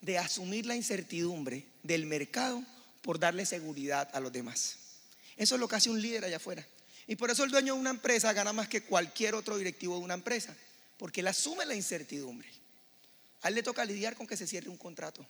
de 0.00 0.18
asumir 0.18 0.66
la 0.66 0.76
incertidumbre 0.76 1.64
del 1.82 2.06
mercado 2.06 2.62
por 3.02 3.18
darle 3.18 3.44
seguridad 3.44 4.08
a 4.12 4.20
los 4.20 4.32
demás. 4.32 4.76
Eso 5.36 5.54
es 5.54 5.60
lo 5.60 5.68
que 5.68 5.76
hace 5.76 5.90
un 5.90 6.00
líder 6.00 6.24
allá 6.24 6.36
afuera. 6.36 6.64
Y 7.06 7.16
por 7.16 7.30
eso 7.30 7.42
el 7.42 7.50
dueño 7.50 7.74
de 7.74 7.80
una 7.80 7.90
empresa 7.90 8.32
gana 8.32 8.52
más 8.52 8.68
que 8.68 8.82
cualquier 8.82 9.34
otro 9.34 9.56
directivo 9.56 9.96
de 9.96 10.04
una 10.04 10.14
empresa, 10.14 10.54
porque 10.98 11.20
él 11.20 11.28
asume 11.28 11.64
la 11.64 11.74
incertidumbre. 11.74 12.48
A 13.42 13.48
él 13.48 13.54
le 13.54 13.62
toca 13.62 13.84
lidiar 13.84 14.14
con 14.14 14.26
que 14.26 14.36
se 14.36 14.46
cierre 14.46 14.68
un 14.68 14.76
contrato. 14.76 15.26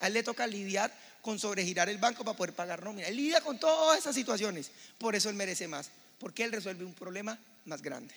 A 0.00 0.08
él 0.08 0.14
le 0.14 0.22
toca 0.22 0.46
lidiar 0.46 0.92
con 1.22 1.38
sobregirar 1.38 1.88
el 1.88 1.98
banco 1.98 2.24
para 2.24 2.36
poder 2.36 2.54
pagar 2.54 2.82
nómina. 2.82 3.08
Él 3.08 3.16
lidia 3.16 3.40
con 3.40 3.58
todas 3.58 3.98
esas 3.98 4.14
situaciones. 4.14 4.70
Por 4.98 5.14
eso 5.14 5.28
él 5.28 5.36
merece 5.36 5.68
más, 5.68 5.90
porque 6.18 6.44
él 6.44 6.52
resuelve 6.52 6.84
un 6.84 6.94
problema 6.94 7.38
más 7.66 7.82
grande. 7.82 8.14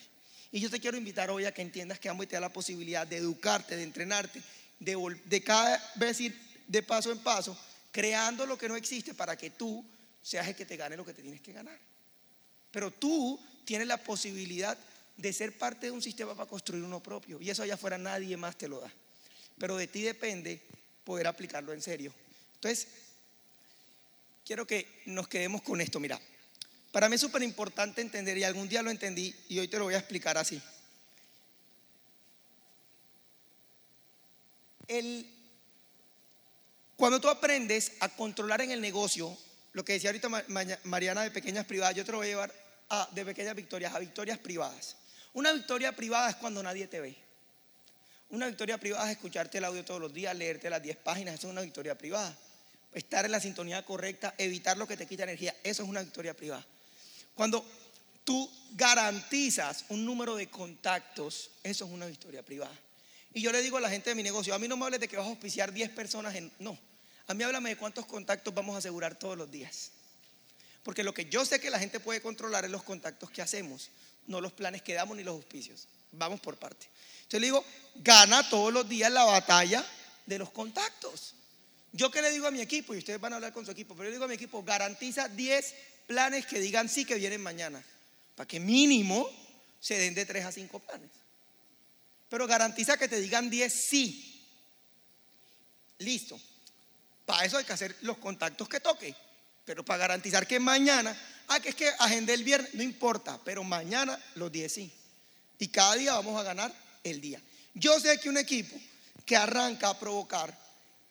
Y 0.52 0.60
yo 0.60 0.70
te 0.70 0.80
quiero 0.80 0.96
invitar 0.96 1.30
hoy 1.30 1.44
a 1.44 1.52
que 1.52 1.62
entiendas 1.62 1.98
que 1.98 2.08
Amway 2.08 2.28
te 2.28 2.36
da 2.36 2.40
la 2.40 2.52
posibilidad 2.52 3.06
de 3.06 3.16
educarte, 3.16 3.76
de 3.76 3.82
entrenarte, 3.82 4.40
de, 4.78 4.96
de 5.24 5.42
cada 5.42 5.82
vez 5.96 6.20
ir 6.20 6.38
de 6.66 6.82
paso 6.82 7.10
en 7.10 7.18
paso, 7.18 7.56
creando 7.90 8.46
lo 8.46 8.56
que 8.56 8.68
no 8.68 8.76
existe 8.76 9.14
para 9.14 9.36
que 9.36 9.50
tú 9.50 9.84
seas 10.22 10.48
el 10.48 10.54
que 10.54 10.64
te 10.64 10.76
gane 10.76 10.96
lo 10.96 11.04
que 11.04 11.12
te 11.12 11.22
tienes 11.22 11.40
que 11.40 11.52
ganar. 11.52 11.78
Pero 12.70 12.90
tú 12.90 13.38
tienes 13.64 13.86
la 13.86 13.98
posibilidad 13.98 14.76
de 15.16 15.32
ser 15.32 15.56
parte 15.56 15.86
de 15.86 15.92
un 15.92 16.02
sistema 16.02 16.34
para 16.34 16.48
construir 16.48 16.82
uno 16.82 17.00
propio. 17.00 17.40
Y 17.40 17.50
eso 17.50 17.62
allá 17.62 17.74
afuera 17.74 17.98
nadie 17.98 18.36
más 18.36 18.56
te 18.56 18.68
lo 18.68 18.80
da. 18.80 18.90
Pero 19.58 19.76
de 19.76 19.86
ti 19.86 20.02
depende 20.02 20.60
poder 21.04 21.26
aplicarlo 21.26 21.72
en 21.72 21.82
serio. 21.82 22.12
Entonces, 22.64 22.88
quiero 24.42 24.66
que 24.66 25.02
nos 25.04 25.28
quedemos 25.28 25.60
con 25.60 25.82
esto. 25.82 26.00
Mira, 26.00 26.18
para 26.92 27.10
mí 27.10 27.16
es 27.16 27.20
súper 27.20 27.42
importante 27.42 28.00
entender, 28.00 28.38
y 28.38 28.44
algún 28.44 28.70
día 28.70 28.80
lo 28.80 28.90
entendí, 28.90 29.34
y 29.50 29.58
hoy 29.58 29.68
te 29.68 29.76
lo 29.76 29.84
voy 29.84 29.92
a 29.92 29.98
explicar 29.98 30.38
así. 30.38 30.62
El, 34.88 35.26
cuando 36.96 37.20
tú 37.20 37.28
aprendes 37.28 37.92
a 38.00 38.08
controlar 38.08 38.62
en 38.62 38.70
el 38.70 38.80
negocio, 38.80 39.36
lo 39.74 39.84
que 39.84 39.92
decía 39.92 40.08
ahorita 40.08 40.30
Mariana 40.84 41.20
de 41.20 41.30
pequeñas 41.32 41.66
privadas, 41.66 41.96
yo 41.96 42.04
te 42.06 42.12
lo 42.12 42.18
voy 42.18 42.28
a 42.28 42.30
llevar 42.30 42.54
a, 42.88 43.10
de 43.12 43.26
pequeñas 43.26 43.54
victorias 43.54 43.94
a 43.94 43.98
victorias 43.98 44.38
privadas. 44.38 44.96
Una 45.34 45.52
victoria 45.52 45.94
privada 45.94 46.30
es 46.30 46.36
cuando 46.36 46.62
nadie 46.62 46.86
te 46.86 47.00
ve. 47.02 47.14
Una 48.30 48.46
victoria 48.46 48.78
privada 48.78 49.04
es 49.04 49.18
escucharte 49.18 49.58
el 49.58 49.64
audio 49.64 49.84
todos 49.84 50.00
los 50.00 50.14
días, 50.14 50.34
leerte 50.34 50.70
las 50.70 50.82
10 50.82 50.96
páginas, 50.96 51.34
eso 51.34 51.48
es 51.48 51.52
una 51.52 51.60
victoria 51.60 51.98
privada. 51.98 52.34
Estar 52.94 53.24
en 53.24 53.32
la 53.32 53.40
sintonía 53.40 53.84
correcta, 53.84 54.34
evitar 54.38 54.76
lo 54.76 54.86
que 54.86 54.96
te 54.96 55.06
quita 55.06 55.24
energía, 55.24 55.54
eso 55.62 55.82
es 55.82 55.88
una 55.88 56.00
victoria 56.00 56.34
privada. 56.34 56.64
Cuando 57.34 57.64
tú 58.24 58.50
garantizas 58.72 59.84
un 59.88 60.04
número 60.04 60.36
de 60.36 60.48
contactos, 60.48 61.50
eso 61.62 61.84
es 61.84 61.90
una 61.90 62.06
victoria 62.06 62.42
privada. 62.42 62.74
Y 63.32 63.42
yo 63.42 63.50
le 63.50 63.60
digo 63.62 63.76
a 63.76 63.80
la 63.80 63.90
gente 63.90 64.10
de 64.10 64.14
mi 64.14 64.22
negocio, 64.22 64.54
a 64.54 64.58
mí 64.58 64.68
no 64.68 64.76
me 64.76 64.84
hables 64.84 65.00
de 65.00 65.08
que 65.08 65.16
vas 65.16 65.26
a 65.26 65.30
auspiciar 65.30 65.72
10 65.72 65.90
personas 65.90 66.34
en... 66.36 66.52
No, 66.60 66.78
a 67.26 67.34
mí 67.34 67.42
háblame 67.42 67.70
de 67.70 67.76
cuántos 67.76 68.06
contactos 68.06 68.54
vamos 68.54 68.76
a 68.76 68.78
asegurar 68.78 69.18
todos 69.18 69.36
los 69.36 69.50
días. 69.50 69.90
Porque 70.84 71.02
lo 71.02 71.12
que 71.12 71.24
yo 71.24 71.44
sé 71.44 71.60
que 71.60 71.70
la 71.70 71.78
gente 71.78 71.98
puede 71.98 72.20
controlar 72.20 72.64
es 72.64 72.70
los 72.70 72.82
contactos 72.82 73.30
que 73.30 73.42
hacemos, 73.42 73.90
no 74.26 74.40
los 74.40 74.52
planes 74.52 74.82
que 74.82 74.94
damos 74.94 75.16
ni 75.16 75.24
los 75.24 75.34
auspicios. 75.34 75.88
Vamos 76.12 76.40
por 76.40 76.56
parte. 76.56 76.86
Entonces 77.22 77.40
le 77.40 77.46
digo, 77.46 77.64
gana 77.96 78.48
todos 78.48 78.72
los 78.72 78.88
días 78.88 79.10
la 79.10 79.24
batalla 79.24 79.84
de 80.26 80.38
los 80.38 80.50
contactos. 80.50 81.34
Yo 81.94 82.10
que 82.10 82.20
le 82.20 82.32
digo 82.32 82.48
a 82.48 82.50
mi 82.50 82.60
equipo, 82.60 82.92
y 82.92 82.98
ustedes 82.98 83.20
van 83.20 83.34
a 83.34 83.36
hablar 83.36 83.52
con 83.52 83.64
su 83.64 83.70
equipo, 83.70 83.94
pero 83.94 84.06
yo 84.06 84.10
le 84.10 84.16
digo 84.16 84.24
a 84.24 84.28
mi 84.28 84.34
equipo, 84.34 84.64
garantiza 84.64 85.28
10 85.28 85.74
planes 86.08 86.44
que 86.44 86.58
digan 86.58 86.88
sí 86.88 87.04
que 87.04 87.14
vienen 87.14 87.40
mañana, 87.40 87.80
para 88.34 88.48
que 88.48 88.58
mínimo 88.58 89.30
se 89.78 89.96
den 89.96 90.12
de 90.12 90.26
3 90.26 90.44
a 90.44 90.50
5 90.50 90.80
planes. 90.80 91.08
Pero 92.28 92.48
garantiza 92.48 92.96
que 92.96 93.06
te 93.06 93.20
digan 93.20 93.48
10 93.48 93.72
sí. 93.72 94.44
Listo. 95.98 96.40
Para 97.24 97.44
eso 97.44 97.58
hay 97.58 97.64
que 97.64 97.72
hacer 97.72 97.94
los 98.00 98.18
contactos 98.18 98.68
que 98.68 98.80
toque. 98.80 99.14
Pero 99.64 99.84
para 99.84 99.98
garantizar 99.98 100.48
que 100.48 100.58
mañana, 100.58 101.16
ah, 101.46 101.60
que 101.60 101.68
es 101.68 101.74
que 101.76 101.88
agendé 102.00 102.34
el 102.34 102.42
viernes, 102.42 102.74
no 102.74 102.82
importa, 102.82 103.40
pero 103.44 103.62
mañana 103.62 104.20
los 104.34 104.50
10 104.50 104.72
sí. 104.72 104.92
Y 105.60 105.68
cada 105.68 105.94
día 105.94 106.14
vamos 106.14 106.40
a 106.40 106.42
ganar 106.42 106.74
el 107.04 107.20
día. 107.20 107.40
Yo 107.72 108.00
sé 108.00 108.18
que 108.18 108.28
un 108.28 108.36
equipo 108.36 108.76
que 109.24 109.36
arranca 109.36 109.90
a 109.90 110.00
provocar 110.00 110.63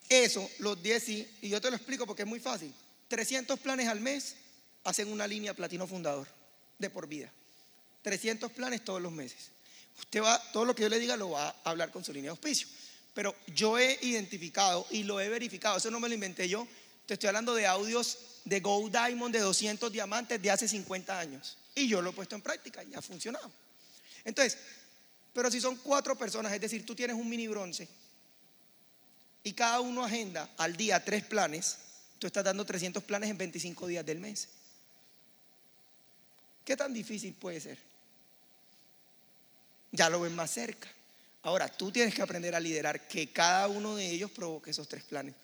eso, 0.08 0.48
los 0.58 0.82
10 0.82 1.02
sí, 1.02 1.38
y 1.42 1.48
yo 1.48 1.60
te 1.60 1.70
lo 1.70 1.76
explico 1.76 2.06
porque 2.06 2.22
es 2.22 2.28
muy 2.28 2.40
fácil. 2.40 2.72
300 3.08 3.58
planes 3.60 3.88
al 3.88 4.00
mes, 4.00 4.36
hacen 4.84 5.08
una 5.08 5.26
línea 5.26 5.54
platino 5.54 5.86
fundador 5.86 6.28
de 6.78 6.90
por 6.90 7.06
vida. 7.08 7.32
300 8.02 8.52
planes 8.52 8.84
todos 8.84 9.00
los 9.00 9.12
meses. 9.12 9.50
Usted 9.98 10.22
va, 10.22 10.40
todo 10.52 10.64
lo 10.64 10.74
que 10.74 10.82
yo 10.82 10.88
le 10.88 10.98
diga 10.98 11.16
lo 11.16 11.30
va 11.30 11.48
a 11.48 11.70
hablar 11.70 11.90
con 11.90 12.04
su 12.04 12.12
línea 12.12 12.28
de 12.28 12.32
auspicio. 12.32 12.68
Pero 13.14 13.34
yo 13.54 13.78
he 13.78 13.98
identificado 14.02 14.86
y 14.90 15.04
lo 15.04 15.20
he 15.20 15.28
verificado, 15.28 15.78
eso 15.78 15.90
no 15.90 16.00
me 16.00 16.08
lo 16.08 16.14
inventé 16.14 16.48
yo. 16.48 16.66
Te 17.06 17.14
estoy 17.14 17.28
hablando 17.28 17.54
de 17.54 17.66
audios 17.66 18.18
de 18.44 18.60
Gold 18.60 18.92
Diamond 18.92 19.34
de 19.34 19.40
200 19.40 19.90
diamantes 19.92 20.40
de 20.40 20.50
hace 20.50 20.68
50 20.68 21.18
años. 21.18 21.56
Y 21.74 21.88
yo 21.88 22.02
lo 22.02 22.10
he 22.10 22.12
puesto 22.12 22.34
en 22.34 22.42
práctica 22.42 22.82
y 22.82 22.94
ha 22.94 23.02
funcionado. 23.02 23.50
Entonces, 24.24 24.58
pero 25.32 25.50
si 25.50 25.60
son 25.60 25.76
cuatro 25.76 26.16
personas, 26.16 26.52
es 26.52 26.60
decir, 26.60 26.84
tú 26.84 26.94
tienes 26.94 27.16
un 27.16 27.28
mini 27.28 27.46
bronce 27.46 27.88
y 29.44 29.52
cada 29.52 29.80
uno 29.80 30.02
agenda 30.02 30.48
al 30.56 30.74
día 30.74 31.04
tres 31.04 31.22
planes, 31.22 31.76
tú 32.18 32.26
estás 32.26 32.42
dando 32.42 32.64
300 32.64 33.04
planes 33.04 33.28
en 33.28 33.36
25 33.36 33.86
días 33.86 34.04
del 34.04 34.18
mes. 34.18 34.48
¿Qué 36.64 36.76
tan 36.76 36.94
difícil 36.94 37.34
puede 37.34 37.60
ser? 37.60 37.78
Ya 39.92 40.08
lo 40.08 40.20
ven 40.20 40.34
más 40.34 40.50
cerca. 40.50 40.88
Ahora, 41.42 41.68
tú 41.68 41.92
tienes 41.92 42.14
que 42.14 42.22
aprender 42.22 42.54
a 42.54 42.60
liderar 42.60 43.06
que 43.06 43.30
cada 43.30 43.68
uno 43.68 43.96
de 43.96 44.10
ellos 44.10 44.30
provoque 44.30 44.70
esos 44.70 44.88
tres 44.88 45.04
planes, 45.04 45.34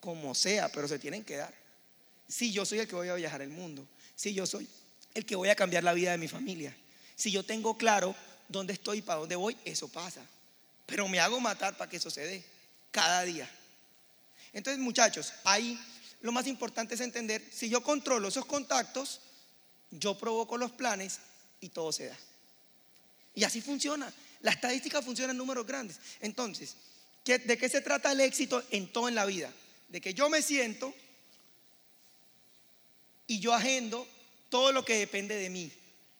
como 0.00 0.34
sea, 0.34 0.70
pero 0.72 0.88
se 0.88 0.98
tienen 0.98 1.22
que 1.22 1.36
dar. 1.36 1.52
Si 2.26 2.50
yo 2.50 2.64
soy 2.64 2.78
el 2.78 2.88
que 2.88 2.94
voy 2.94 3.08
a 3.08 3.14
viajar 3.14 3.42
el 3.42 3.50
mundo, 3.50 3.86
si 4.16 4.32
yo 4.32 4.46
soy 4.46 4.66
el 5.12 5.26
que 5.26 5.36
voy 5.36 5.50
a 5.50 5.54
cambiar 5.54 5.84
la 5.84 5.92
vida 5.92 6.12
de 6.12 6.18
mi 6.18 6.28
familia, 6.28 6.74
si 7.14 7.30
yo 7.30 7.42
tengo 7.42 7.76
claro 7.76 8.16
dónde 8.48 8.72
estoy 8.72 8.98
y 8.98 9.02
para 9.02 9.20
dónde 9.20 9.36
voy, 9.36 9.54
eso 9.66 9.86
pasa. 9.88 10.22
Pero 10.86 11.06
me 11.08 11.20
hago 11.20 11.38
matar 11.40 11.76
para 11.76 11.90
que 11.90 11.98
eso 11.98 12.10
se 12.10 12.22
dé 12.22 12.59
cada 12.90 13.22
día. 13.22 13.48
Entonces, 14.52 14.82
muchachos, 14.82 15.32
ahí 15.44 15.78
lo 16.20 16.32
más 16.32 16.46
importante 16.46 16.94
es 16.94 17.00
entender, 17.00 17.42
si 17.50 17.68
yo 17.68 17.82
controlo 17.82 18.28
esos 18.28 18.44
contactos, 18.44 19.20
yo 19.90 20.18
provoco 20.18 20.56
los 20.56 20.72
planes 20.72 21.20
y 21.60 21.70
todo 21.70 21.92
se 21.92 22.06
da. 22.06 22.16
Y 23.34 23.44
así 23.44 23.60
funciona. 23.60 24.12
La 24.42 24.50
estadística 24.50 25.02
funciona 25.02 25.32
en 25.32 25.38
números 25.38 25.66
grandes. 25.66 25.98
Entonces, 26.20 26.76
¿de 27.24 27.58
qué 27.58 27.68
se 27.68 27.80
trata 27.80 28.12
el 28.12 28.20
éxito 28.20 28.62
en 28.70 28.92
todo 28.92 29.08
en 29.08 29.14
la 29.14 29.26
vida? 29.26 29.52
De 29.88 30.00
que 30.00 30.14
yo 30.14 30.28
me 30.28 30.42
siento 30.42 30.94
y 33.26 33.38
yo 33.40 33.54
agendo 33.54 34.06
todo 34.48 34.72
lo 34.72 34.84
que 34.84 34.98
depende 34.98 35.36
de 35.36 35.50
mí. 35.50 35.72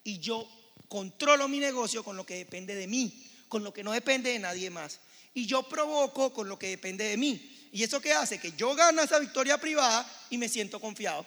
Y 0.04 0.18
yo 0.18 0.48
controlo 0.88 1.48
mi 1.48 1.58
negocio 1.58 2.02
con 2.04 2.16
lo 2.16 2.24
que 2.24 2.36
depende 2.36 2.74
de 2.74 2.86
mí, 2.86 3.26
con 3.48 3.64
lo 3.64 3.72
que 3.72 3.82
no 3.82 3.92
depende 3.92 4.30
de 4.30 4.38
nadie 4.38 4.70
más. 4.70 5.00
Y 5.34 5.46
yo 5.46 5.62
provoco 5.68 6.32
con 6.32 6.48
lo 6.48 6.58
que 6.58 6.68
depende 6.68 7.04
de 7.04 7.16
mí. 7.16 7.68
¿Y 7.72 7.82
eso 7.82 8.00
qué 8.00 8.12
hace? 8.12 8.38
Que 8.38 8.52
yo 8.52 8.74
gano 8.74 9.02
esa 9.02 9.18
victoria 9.18 9.58
privada 9.58 10.10
y 10.28 10.38
me 10.38 10.48
siento 10.48 10.80
confiado. 10.80 11.24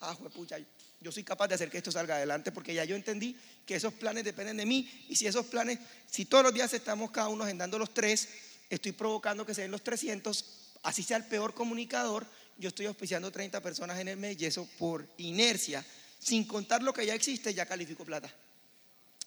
Ah, 0.00 0.16
pucha, 0.34 0.58
yo 1.00 1.10
soy 1.10 1.24
capaz 1.24 1.48
de 1.48 1.54
hacer 1.54 1.70
que 1.70 1.78
esto 1.78 1.90
salga 1.90 2.16
adelante 2.16 2.52
porque 2.52 2.74
ya 2.74 2.84
yo 2.84 2.94
entendí 2.94 3.36
que 3.64 3.74
esos 3.74 3.94
planes 3.94 4.24
dependen 4.24 4.58
de 4.58 4.66
mí 4.66 5.06
y 5.08 5.16
si 5.16 5.26
esos 5.26 5.46
planes, 5.46 5.78
si 6.10 6.26
todos 6.26 6.44
los 6.44 6.52
días 6.52 6.72
estamos 6.74 7.10
cada 7.10 7.28
uno 7.28 7.44
agendando 7.44 7.78
los 7.78 7.94
tres, 7.94 8.28
estoy 8.68 8.92
provocando 8.92 9.46
que 9.46 9.54
se 9.54 9.62
den 9.62 9.70
los 9.70 9.82
300, 9.82 10.44
así 10.82 11.02
sea 11.02 11.16
el 11.16 11.24
peor 11.24 11.54
comunicador, 11.54 12.26
yo 12.58 12.68
estoy 12.68 12.86
auspiciando 12.86 13.30
30 13.30 13.62
personas 13.62 13.98
en 13.98 14.08
el 14.08 14.18
mes 14.18 14.36
y 14.40 14.46
eso 14.46 14.68
por 14.78 15.06
inercia, 15.16 15.84
sin 16.18 16.44
contar 16.44 16.82
lo 16.82 16.92
que 16.92 17.06
ya 17.06 17.14
existe, 17.14 17.54
ya 17.54 17.64
califico 17.64 18.04
plata. 18.04 18.30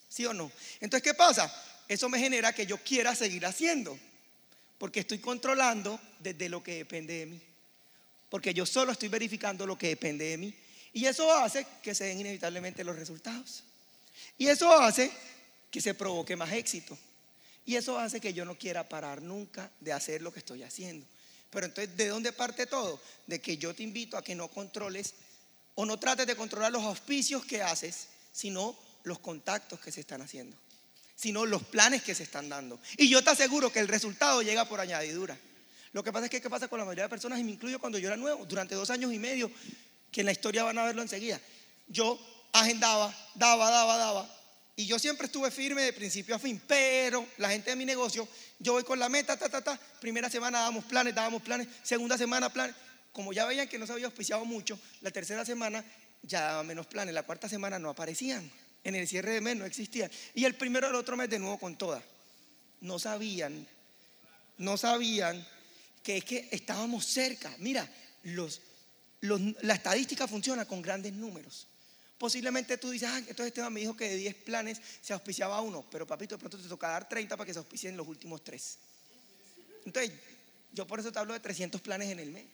¿Sí 0.07 0.25
o 0.27 0.33
no? 0.33 0.51
Entonces, 0.79 1.01
¿qué 1.01 1.15
pasa? 1.15 1.51
Eso 1.87 2.09
me 2.09 2.19
genera 2.19 2.53
que 2.53 2.65
yo 2.65 2.77
quiera 2.77 3.15
seguir 3.15 3.45
haciendo, 3.45 3.97
porque 4.77 5.01
estoy 5.01 5.19
controlando 5.19 5.99
desde 6.19 6.49
lo 6.49 6.63
que 6.63 6.75
depende 6.75 7.19
de 7.19 7.25
mí, 7.25 7.41
porque 8.29 8.53
yo 8.53 8.65
solo 8.65 8.91
estoy 8.91 9.09
verificando 9.09 9.65
lo 9.65 9.77
que 9.77 9.89
depende 9.89 10.25
de 10.25 10.37
mí. 10.37 10.53
Y 10.93 11.05
eso 11.05 11.31
hace 11.33 11.65
que 11.81 11.95
se 11.95 12.05
den 12.05 12.19
inevitablemente 12.19 12.83
los 12.83 12.95
resultados. 12.95 13.63
Y 14.37 14.47
eso 14.47 14.71
hace 14.71 15.11
que 15.71 15.81
se 15.81 15.93
provoque 15.93 16.35
más 16.35 16.51
éxito. 16.53 16.97
Y 17.65 17.75
eso 17.75 17.97
hace 17.97 18.19
que 18.19 18.33
yo 18.33 18.45
no 18.45 18.57
quiera 18.57 18.87
parar 18.87 19.21
nunca 19.21 19.71
de 19.79 19.93
hacer 19.93 20.21
lo 20.21 20.31
que 20.31 20.39
estoy 20.39 20.63
haciendo. 20.63 21.05
Pero 21.49 21.67
entonces, 21.67 21.95
¿de 21.95 22.07
dónde 22.07 22.31
parte 22.31 22.65
todo? 22.65 22.99
De 23.27 23.39
que 23.39 23.57
yo 23.57 23.73
te 23.73 23.83
invito 23.83 24.17
a 24.17 24.23
que 24.23 24.35
no 24.35 24.47
controles 24.49 25.13
o 25.75 25.85
no 25.85 25.97
trates 25.97 26.27
de 26.27 26.35
controlar 26.35 26.71
los 26.71 26.83
auspicios 26.83 27.45
que 27.45 27.61
haces, 27.61 28.07
sino 28.31 28.77
los 29.03 29.19
contactos 29.19 29.79
que 29.79 29.91
se 29.91 30.01
están 30.01 30.21
haciendo, 30.21 30.55
sino 31.15 31.45
los 31.45 31.63
planes 31.63 32.03
que 32.03 32.15
se 32.15 32.23
están 32.23 32.49
dando. 32.49 32.79
Y 32.97 33.09
yo 33.09 33.23
te 33.23 33.29
aseguro 33.29 33.71
que 33.71 33.79
el 33.79 33.87
resultado 33.87 34.41
llega 34.41 34.65
por 34.65 34.79
añadidura. 34.79 35.37
Lo 35.91 36.03
que 36.03 36.11
pasa 36.11 36.25
es 36.25 36.31
que, 36.31 36.41
¿qué 36.41 36.49
pasa 36.49 36.67
con 36.67 36.79
la 36.79 36.85
mayoría 36.85 37.03
de 37.03 37.09
personas? 37.09 37.39
Y 37.39 37.43
me 37.43 37.51
incluyo 37.51 37.79
cuando 37.79 37.99
yo 37.99 38.07
era 38.07 38.17
nuevo, 38.17 38.45
durante 38.45 38.73
dos 38.75 38.89
años 38.89 39.13
y 39.13 39.19
medio, 39.19 39.51
que 40.11 40.21
en 40.21 40.25
la 40.25 40.31
historia 40.31 40.63
van 40.63 40.77
a 40.77 40.85
verlo 40.85 41.01
enseguida. 41.01 41.39
Yo 41.87 42.19
agendaba, 42.51 43.15
daba, 43.35 43.69
daba, 43.69 43.97
daba. 43.97 44.43
Y 44.75 44.87
yo 44.87 44.97
siempre 44.97 45.27
estuve 45.27 45.51
firme 45.51 45.83
de 45.83 45.93
principio 45.93 46.35
a 46.35 46.39
fin, 46.39 46.59
pero 46.67 47.27
la 47.37 47.51
gente 47.51 47.69
de 47.69 47.75
mi 47.75 47.85
negocio, 47.85 48.27
yo 48.57 48.73
voy 48.73 48.83
con 48.83 48.97
la 48.97 49.07
meta, 49.07 49.37
ta, 49.37 49.47
ta, 49.49 49.61
ta. 49.61 49.79
Primera 50.01 50.31
semana 50.31 50.59
dábamos 50.59 50.85
planes, 50.85 51.13
dábamos 51.13 51.43
planes. 51.43 51.67
Segunda 51.83 52.17
semana 52.17 52.51
planes. 52.51 52.75
Como 53.11 53.31
ya 53.31 53.45
veían 53.45 53.67
que 53.67 53.77
no 53.77 53.85
se 53.85 53.93
había 53.93 54.07
auspiciado 54.07 54.43
mucho, 54.45 54.79
la 55.01 55.11
tercera 55.11 55.45
semana 55.45 55.85
ya 56.23 56.41
daba 56.41 56.63
menos 56.63 56.87
planes. 56.87 57.13
La 57.13 57.21
cuarta 57.21 57.47
semana 57.47 57.77
no 57.77 57.89
aparecían. 57.89 58.51
En 58.83 58.95
el 58.95 59.07
cierre 59.07 59.31
de 59.31 59.41
mes 59.41 59.55
no 59.55 59.65
existían. 59.65 60.11
Y 60.33 60.45
el 60.45 60.55
primero 60.55 60.87
del 60.87 60.95
otro 60.95 61.15
mes 61.15 61.29
de 61.29 61.39
nuevo 61.39 61.57
con 61.57 61.77
todas. 61.77 62.03
No 62.81 62.99
sabían, 62.99 63.65
no 64.57 64.77
sabían 64.77 65.45
que 66.03 66.17
es 66.17 66.25
que 66.25 66.49
estábamos 66.51 67.05
cerca. 67.05 67.53
Mira, 67.59 67.89
los 68.23 68.61
la 69.61 69.75
estadística 69.75 70.27
funciona 70.27 70.65
con 70.65 70.81
grandes 70.81 71.13
números. 71.13 71.67
Posiblemente 72.17 72.77
tú 72.77 72.89
dices, 72.89 73.09
ah, 73.09 73.17
entonces 73.17 73.47
Esteban 73.47 73.71
me 73.71 73.79
dijo 73.79 73.95
que 73.95 74.09
de 74.09 74.15
10 74.17 74.35
planes 74.35 74.81
se 75.01 75.13
auspiciaba 75.13 75.61
uno, 75.61 75.85
pero 75.89 76.05
papito, 76.05 76.35
de 76.35 76.39
pronto 76.39 76.57
te 76.57 76.67
toca 76.67 76.89
dar 76.89 77.07
30 77.07 77.37
para 77.37 77.45
que 77.45 77.53
se 77.53 77.59
auspicien 77.59 77.95
los 77.95 78.07
últimos 78.07 78.43
3. 78.43 78.77
Entonces, 79.85 80.11
yo 80.71 80.85
por 80.85 80.99
eso 80.99 81.11
te 81.11 81.19
hablo 81.19 81.33
de 81.33 81.39
300 81.39 81.81
planes 81.81 82.09
en 82.09 82.19
el 82.19 82.31
mes. 82.31 82.45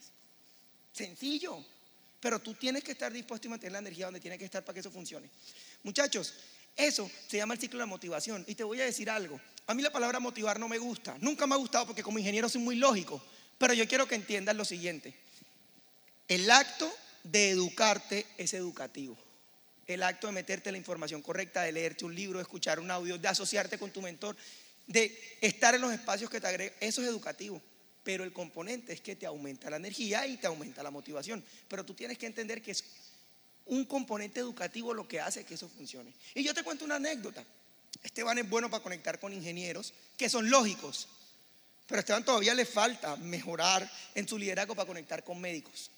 Sencillo, 0.93 1.63
pero 2.19 2.39
tú 2.39 2.53
tienes 2.53 2.83
que 2.83 2.91
estar 2.91 3.11
dispuesto 3.11 3.47
y 3.47 3.49
mantener 3.49 3.73
la 3.73 3.79
energía 3.79 4.05
donde 4.05 4.19
tiene 4.19 4.37
que 4.37 4.45
estar 4.45 4.63
para 4.63 4.73
que 4.75 4.79
eso 4.81 4.91
funcione. 4.91 5.29
Muchachos, 5.83 6.33
eso 6.75 7.09
se 7.27 7.37
llama 7.37 7.53
el 7.53 7.59
ciclo 7.59 7.79
de 7.79 7.85
motivación. 7.85 8.43
Y 8.47 8.55
te 8.55 8.63
voy 8.63 8.79
a 8.81 8.85
decir 8.85 9.09
algo. 9.09 9.39
A 9.67 9.73
mí 9.73 9.83
la 9.83 9.91
palabra 9.91 10.19
motivar 10.19 10.59
no 10.59 10.67
me 10.67 10.77
gusta. 10.77 11.17
Nunca 11.19 11.45
me 11.45 11.55
ha 11.55 11.57
gustado 11.57 11.85
porque 11.85 12.03
como 12.03 12.19
ingeniero 12.19 12.49
soy 12.49 12.61
muy 12.61 12.75
lógico. 12.75 13.21
Pero 13.57 13.73
yo 13.73 13.87
quiero 13.87 14.07
que 14.07 14.15
entiendas 14.15 14.55
lo 14.55 14.65
siguiente. 14.65 15.13
El 16.27 16.49
acto 16.49 16.91
de 17.23 17.49
educarte 17.49 18.25
es 18.37 18.53
educativo. 18.53 19.17
El 19.87 20.03
acto 20.03 20.27
de 20.27 20.33
meterte 20.33 20.71
la 20.71 20.77
información 20.77 21.21
correcta, 21.21 21.63
de 21.63 21.71
leerte 21.71 22.05
un 22.05 22.15
libro, 22.15 22.39
de 22.39 22.43
escuchar 22.43 22.79
un 22.79 22.91
audio, 22.91 23.17
de 23.17 23.27
asociarte 23.27 23.77
con 23.77 23.91
tu 23.91 24.01
mentor, 24.01 24.37
de 24.87 25.37
estar 25.41 25.75
en 25.75 25.81
los 25.81 25.91
espacios 25.91 26.29
que 26.29 26.39
te 26.39 26.47
agregan, 26.47 26.75
eso 26.79 27.01
es 27.01 27.07
educativo. 27.07 27.61
Pero 28.03 28.23
el 28.23 28.31
componente 28.31 28.93
es 28.93 29.01
que 29.01 29.15
te 29.15 29.25
aumenta 29.25 29.69
la 29.69 29.77
energía 29.77 30.25
y 30.25 30.37
te 30.37 30.47
aumenta 30.47 30.81
la 30.83 30.91
motivación. 30.91 31.43
Pero 31.67 31.83
tú 31.83 31.93
tienes 31.93 32.17
que 32.17 32.27
entender 32.27 32.61
que 32.61 32.71
es 32.71 32.83
un 33.69 33.85
componente 33.85 34.39
educativo 34.39 34.93
lo 34.93 35.07
que 35.07 35.19
hace 35.19 35.45
que 35.45 35.53
eso 35.53 35.69
funcione. 35.69 36.13
Y 36.35 36.43
yo 36.43 36.53
te 36.53 36.63
cuento 36.63 36.85
una 36.85 36.95
anécdota. 36.95 37.43
Esteban 38.03 38.37
es 38.37 38.49
bueno 38.49 38.69
para 38.69 38.83
conectar 38.83 39.19
con 39.19 39.33
ingenieros 39.33 39.93
que 40.17 40.29
son 40.29 40.49
lógicos, 40.49 41.07
pero 41.87 41.99
a 41.99 42.01
Esteban 42.01 42.23
todavía 42.23 42.53
le 42.53 42.65
falta 42.65 43.15
mejorar 43.15 43.89
en 44.15 44.27
su 44.27 44.37
liderazgo 44.37 44.75
para 44.75 44.87
conectar 44.87 45.23
con 45.23 45.39
médicos. 45.39 45.89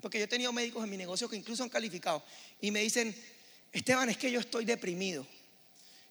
Porque 0.00 0.18
yo 0.18 0.24
he 0.24 0.28
tenido 0.28 0.52
médicos 0.52 0.84
en 0.84 0.90
mi 0.90 0.96
negocio 0.96 1.28
que 1.28 1.36
incluso 1.36 1.62
han 1.62 1.68
calificado 1.68 2.22
y 2.60 2.70
me 2.70 2.80
dicen, 2.80 3.14
Esteban, 3.72 4.08
es 4.08 4.16
que 4.16 4.30
yo 4.30 4.40
estoy 4.40 4.64
deprimido. 4.64 5.26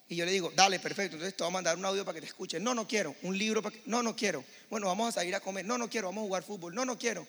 Y 0.07 0.15
yo 0.15 0.25
le 0.25 0.31
digo, 0.31 0.51
dale, 0.53 0.79
perfecto, 0.79 1.15
entonces 1.15 1.35
te 1.35 1.43
voy 1.43 1.51
a 1.51 1.53
mandar 1.53 1.77
un 1.77 1.85
audio 1.85 2.03
para 2.03 2.15
que 2.15 2.21
te 2.21 2.27
escuchen. 2.27 2.61
No, 2.61 2.75
no 2.75 2.85
quiero. 2.85 3.15
Un 3.23 3.37
libro 3.37 3.61
para 3.61 3.73
que... 3.73 3.81
No, 3.85 4.03
no 4.03 4.13
quiero. 4.13 4.43
Bueno, 4.69 4.87
vamos 4.87 5.07
a 5.07 5.11
salir 5.13 5.33
a 5.35 5.39
comer. 5.39 5.65
No, 5.65 5.77
no 5.77 5.89
quiero. 5.89 6.09
Vamos 6.09 6.23
a 6.23 6.25
jugar 6.25 6.43
fútbol. 6.43 6.75
No, 6.75 6.83
no 6.83 6.97
quiero. 6.97 7.25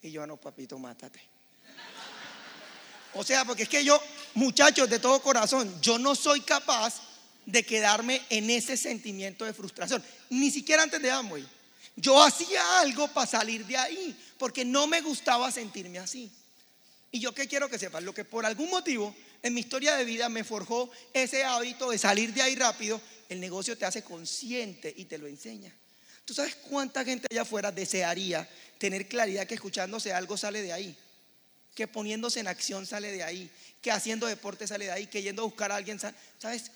Y 0.00 0.12
yo, 0.12 0.22
ah, 0.22 0.28
no, 0.28 0.36
papito, 0.36 0.78
mátate. 0.78 1.20
O 3.14 3.24
sea, 3.24 3.44
porque 3.44 3.64
es 3.64 3.68
que 3.68 3.84
yo, 3.84 4.00
muchachos, 4.34 4.88
de 4.88 4.98
todo 4.98 5.20
corazón, 5.20 5.80
yo 5.80 5.98
no 5.98 6.14
soy 6.14 6.40
capaz 6.42 7.00
de 7.46 7.64
quedarme 7.64 8.22
en 8.30 8.50
ese 8.50 8.76
sentimiento 8.76 9.44
de 9.44 9.52
frustración. 9.52 10.02
Ni 10.30 10.50
siquiera 10.50 10.82
antes 10.82 11.02
de 11.02 11.10
Amway. 11.10 11.46
Yo 11.96 12.22
hacía 12.22 12.80
algo 12.80 13.08
para 13.08 13.26
salir 13.26 13.66
de 13.66 13.76
ahí, 13.76 14.16
porque 14.38 14.64
no 14.64 14.86
me 14.86 15.00
gustaba 15.00 15.50
sentirme 15.50 15.98
así. 15.98 16.30
Y 17.10 17.18
yo 17.18 17.34
qué 17.34 17.48
quiero 17.48 17.68
que 17.68 17.78
sepan, 17.78 18.04
lo 18.04 18.14
que 18.14 18.24
por 18.24 18.46
algún 18.46 18.70
motivo 18.70 19.14
en 19.42 19.54
mi 19.54 19.60
historia 19.60 19.96
de 19.96 20.04
vida 20.04 20.28
me 20.28 20.44
forjó 20.44 20.90
ese 21.12 21.44
hábito 21.44 21.90
de 21.90 21.98
salir 21.98 22.32
de 22.32 22.42
ahí 22.42 22.54
rápido, 22.54 23.00
el 23.28 23.40
negocio 23.40 23.76
te 23.76 23.84
hace 23.84 24.02
consciente 24.02 24.92
y 24.96 25.06
te 25.06 25.18
lo 25.18 25.26
enseña. 25.26 25.74
¿Tú 26.24 26.34
sabes 26.34 26.54
cuánta 26.54 27.04
gente 27.04 27.26
allá 27.30 27.42
afuera 27.42 27.72
desearía 27.72 28.48
tener 28.78 29.08
claridad 29.08 29.46
que 29.46 29.54
escuchándose 29.54 30.12
algo 30.12 30.36
sale 30.36 30.62
de 30.62 30.72
ahí? 30.72 30.96
Que 31.74 31.86
poniéndose 31.86 32.40
en 32.40 32.48
acción 32.48 32.86
sale 32.86 33.12
de 33.12 33.22
ahí, 33.22 33.50
que 33.80 33.90
haciendo 33.90 34.26
deporte 34.26 34.66
sale 34.66 34.86
de 34.86 34.90
ahí, 34.92 35.06
que 35.06 35.22
yendo 35.22 35.42
a 35.42 35.44
buscar 35.46 35.72
a 35.72 35.76
alguien. 35.76 35.98
¿Sabes 35.98 36.70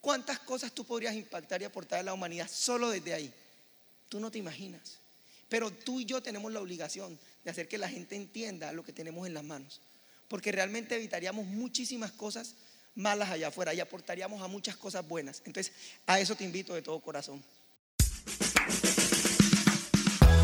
cuántas 0.00 0.38
cosas 0.40 0.72
tú 0.72 0.84
podrías 0.84 1.14
impactar 1.14 1.62
y 1.62 1.64
aportar 1.64 2.00
a 2.00 2.02
la 2.02 2.12
humanidad 2.12 2.48
solo 2.50 2.90
desde 2.90 3.14
ahí? 3.14 3.32
Tú 4.08 4.20
no 4.20 4.30
te 4.30 4.38
imaginas. 4.38 4.98
Pero 5.48 5.70
tú 5.70 6.00
y 6.00 6.04
yo 6.04 6.22
tenemos 6.22 6.52
la 6.52 6.60
obligación 6.60 7.18
de 7.44 7.50
hacer 7.50 7.68
que 7.68 7.78
la 7.78 7.88
gente 7.88 8.16
entienda 8.16 8.72
lo 8.72 8.84
que 8.84 8.92
tenemos 8.92 9.26
en 9.26 9.34
las 9.34 9.44
manos. 9.44 9.80
Porque 10.28 10.50
realmente 10.50 10.96
evitaríamos 10.96 11.46
muchísimas 11.46 12.10
cosas 12.10 12.54
malas 12.96 13.30
allá 13.30 13.48
afuera 13.48 13.72
y 13.72 13.80
aportaríamos 13.80 14.42
a 14.42 14.48
muchas 14.48 14.76
cosas 14.76 15.06
buenas. 15.06 15.42
Entonces, 15.44 15.72
a 16.06 16.18
eso 16.18 16.34
te 16.34 16.44
invito 16.44 16.74
de 16.74 16.82
todo 16.82 16.98
corazón. 17.00 17.42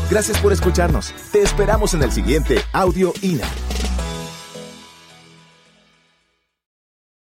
Gracias 0.09 0.37
por 0.39 0.53
escucharnos. 0.53 1.13
Te 1.31 1.41
esperamos 1.41 1.93
en 1.93 2.03
el 2.03 2.11
siguiente 2.11 2.57
Audio 2.71 3.13
INA. 3.21 3.49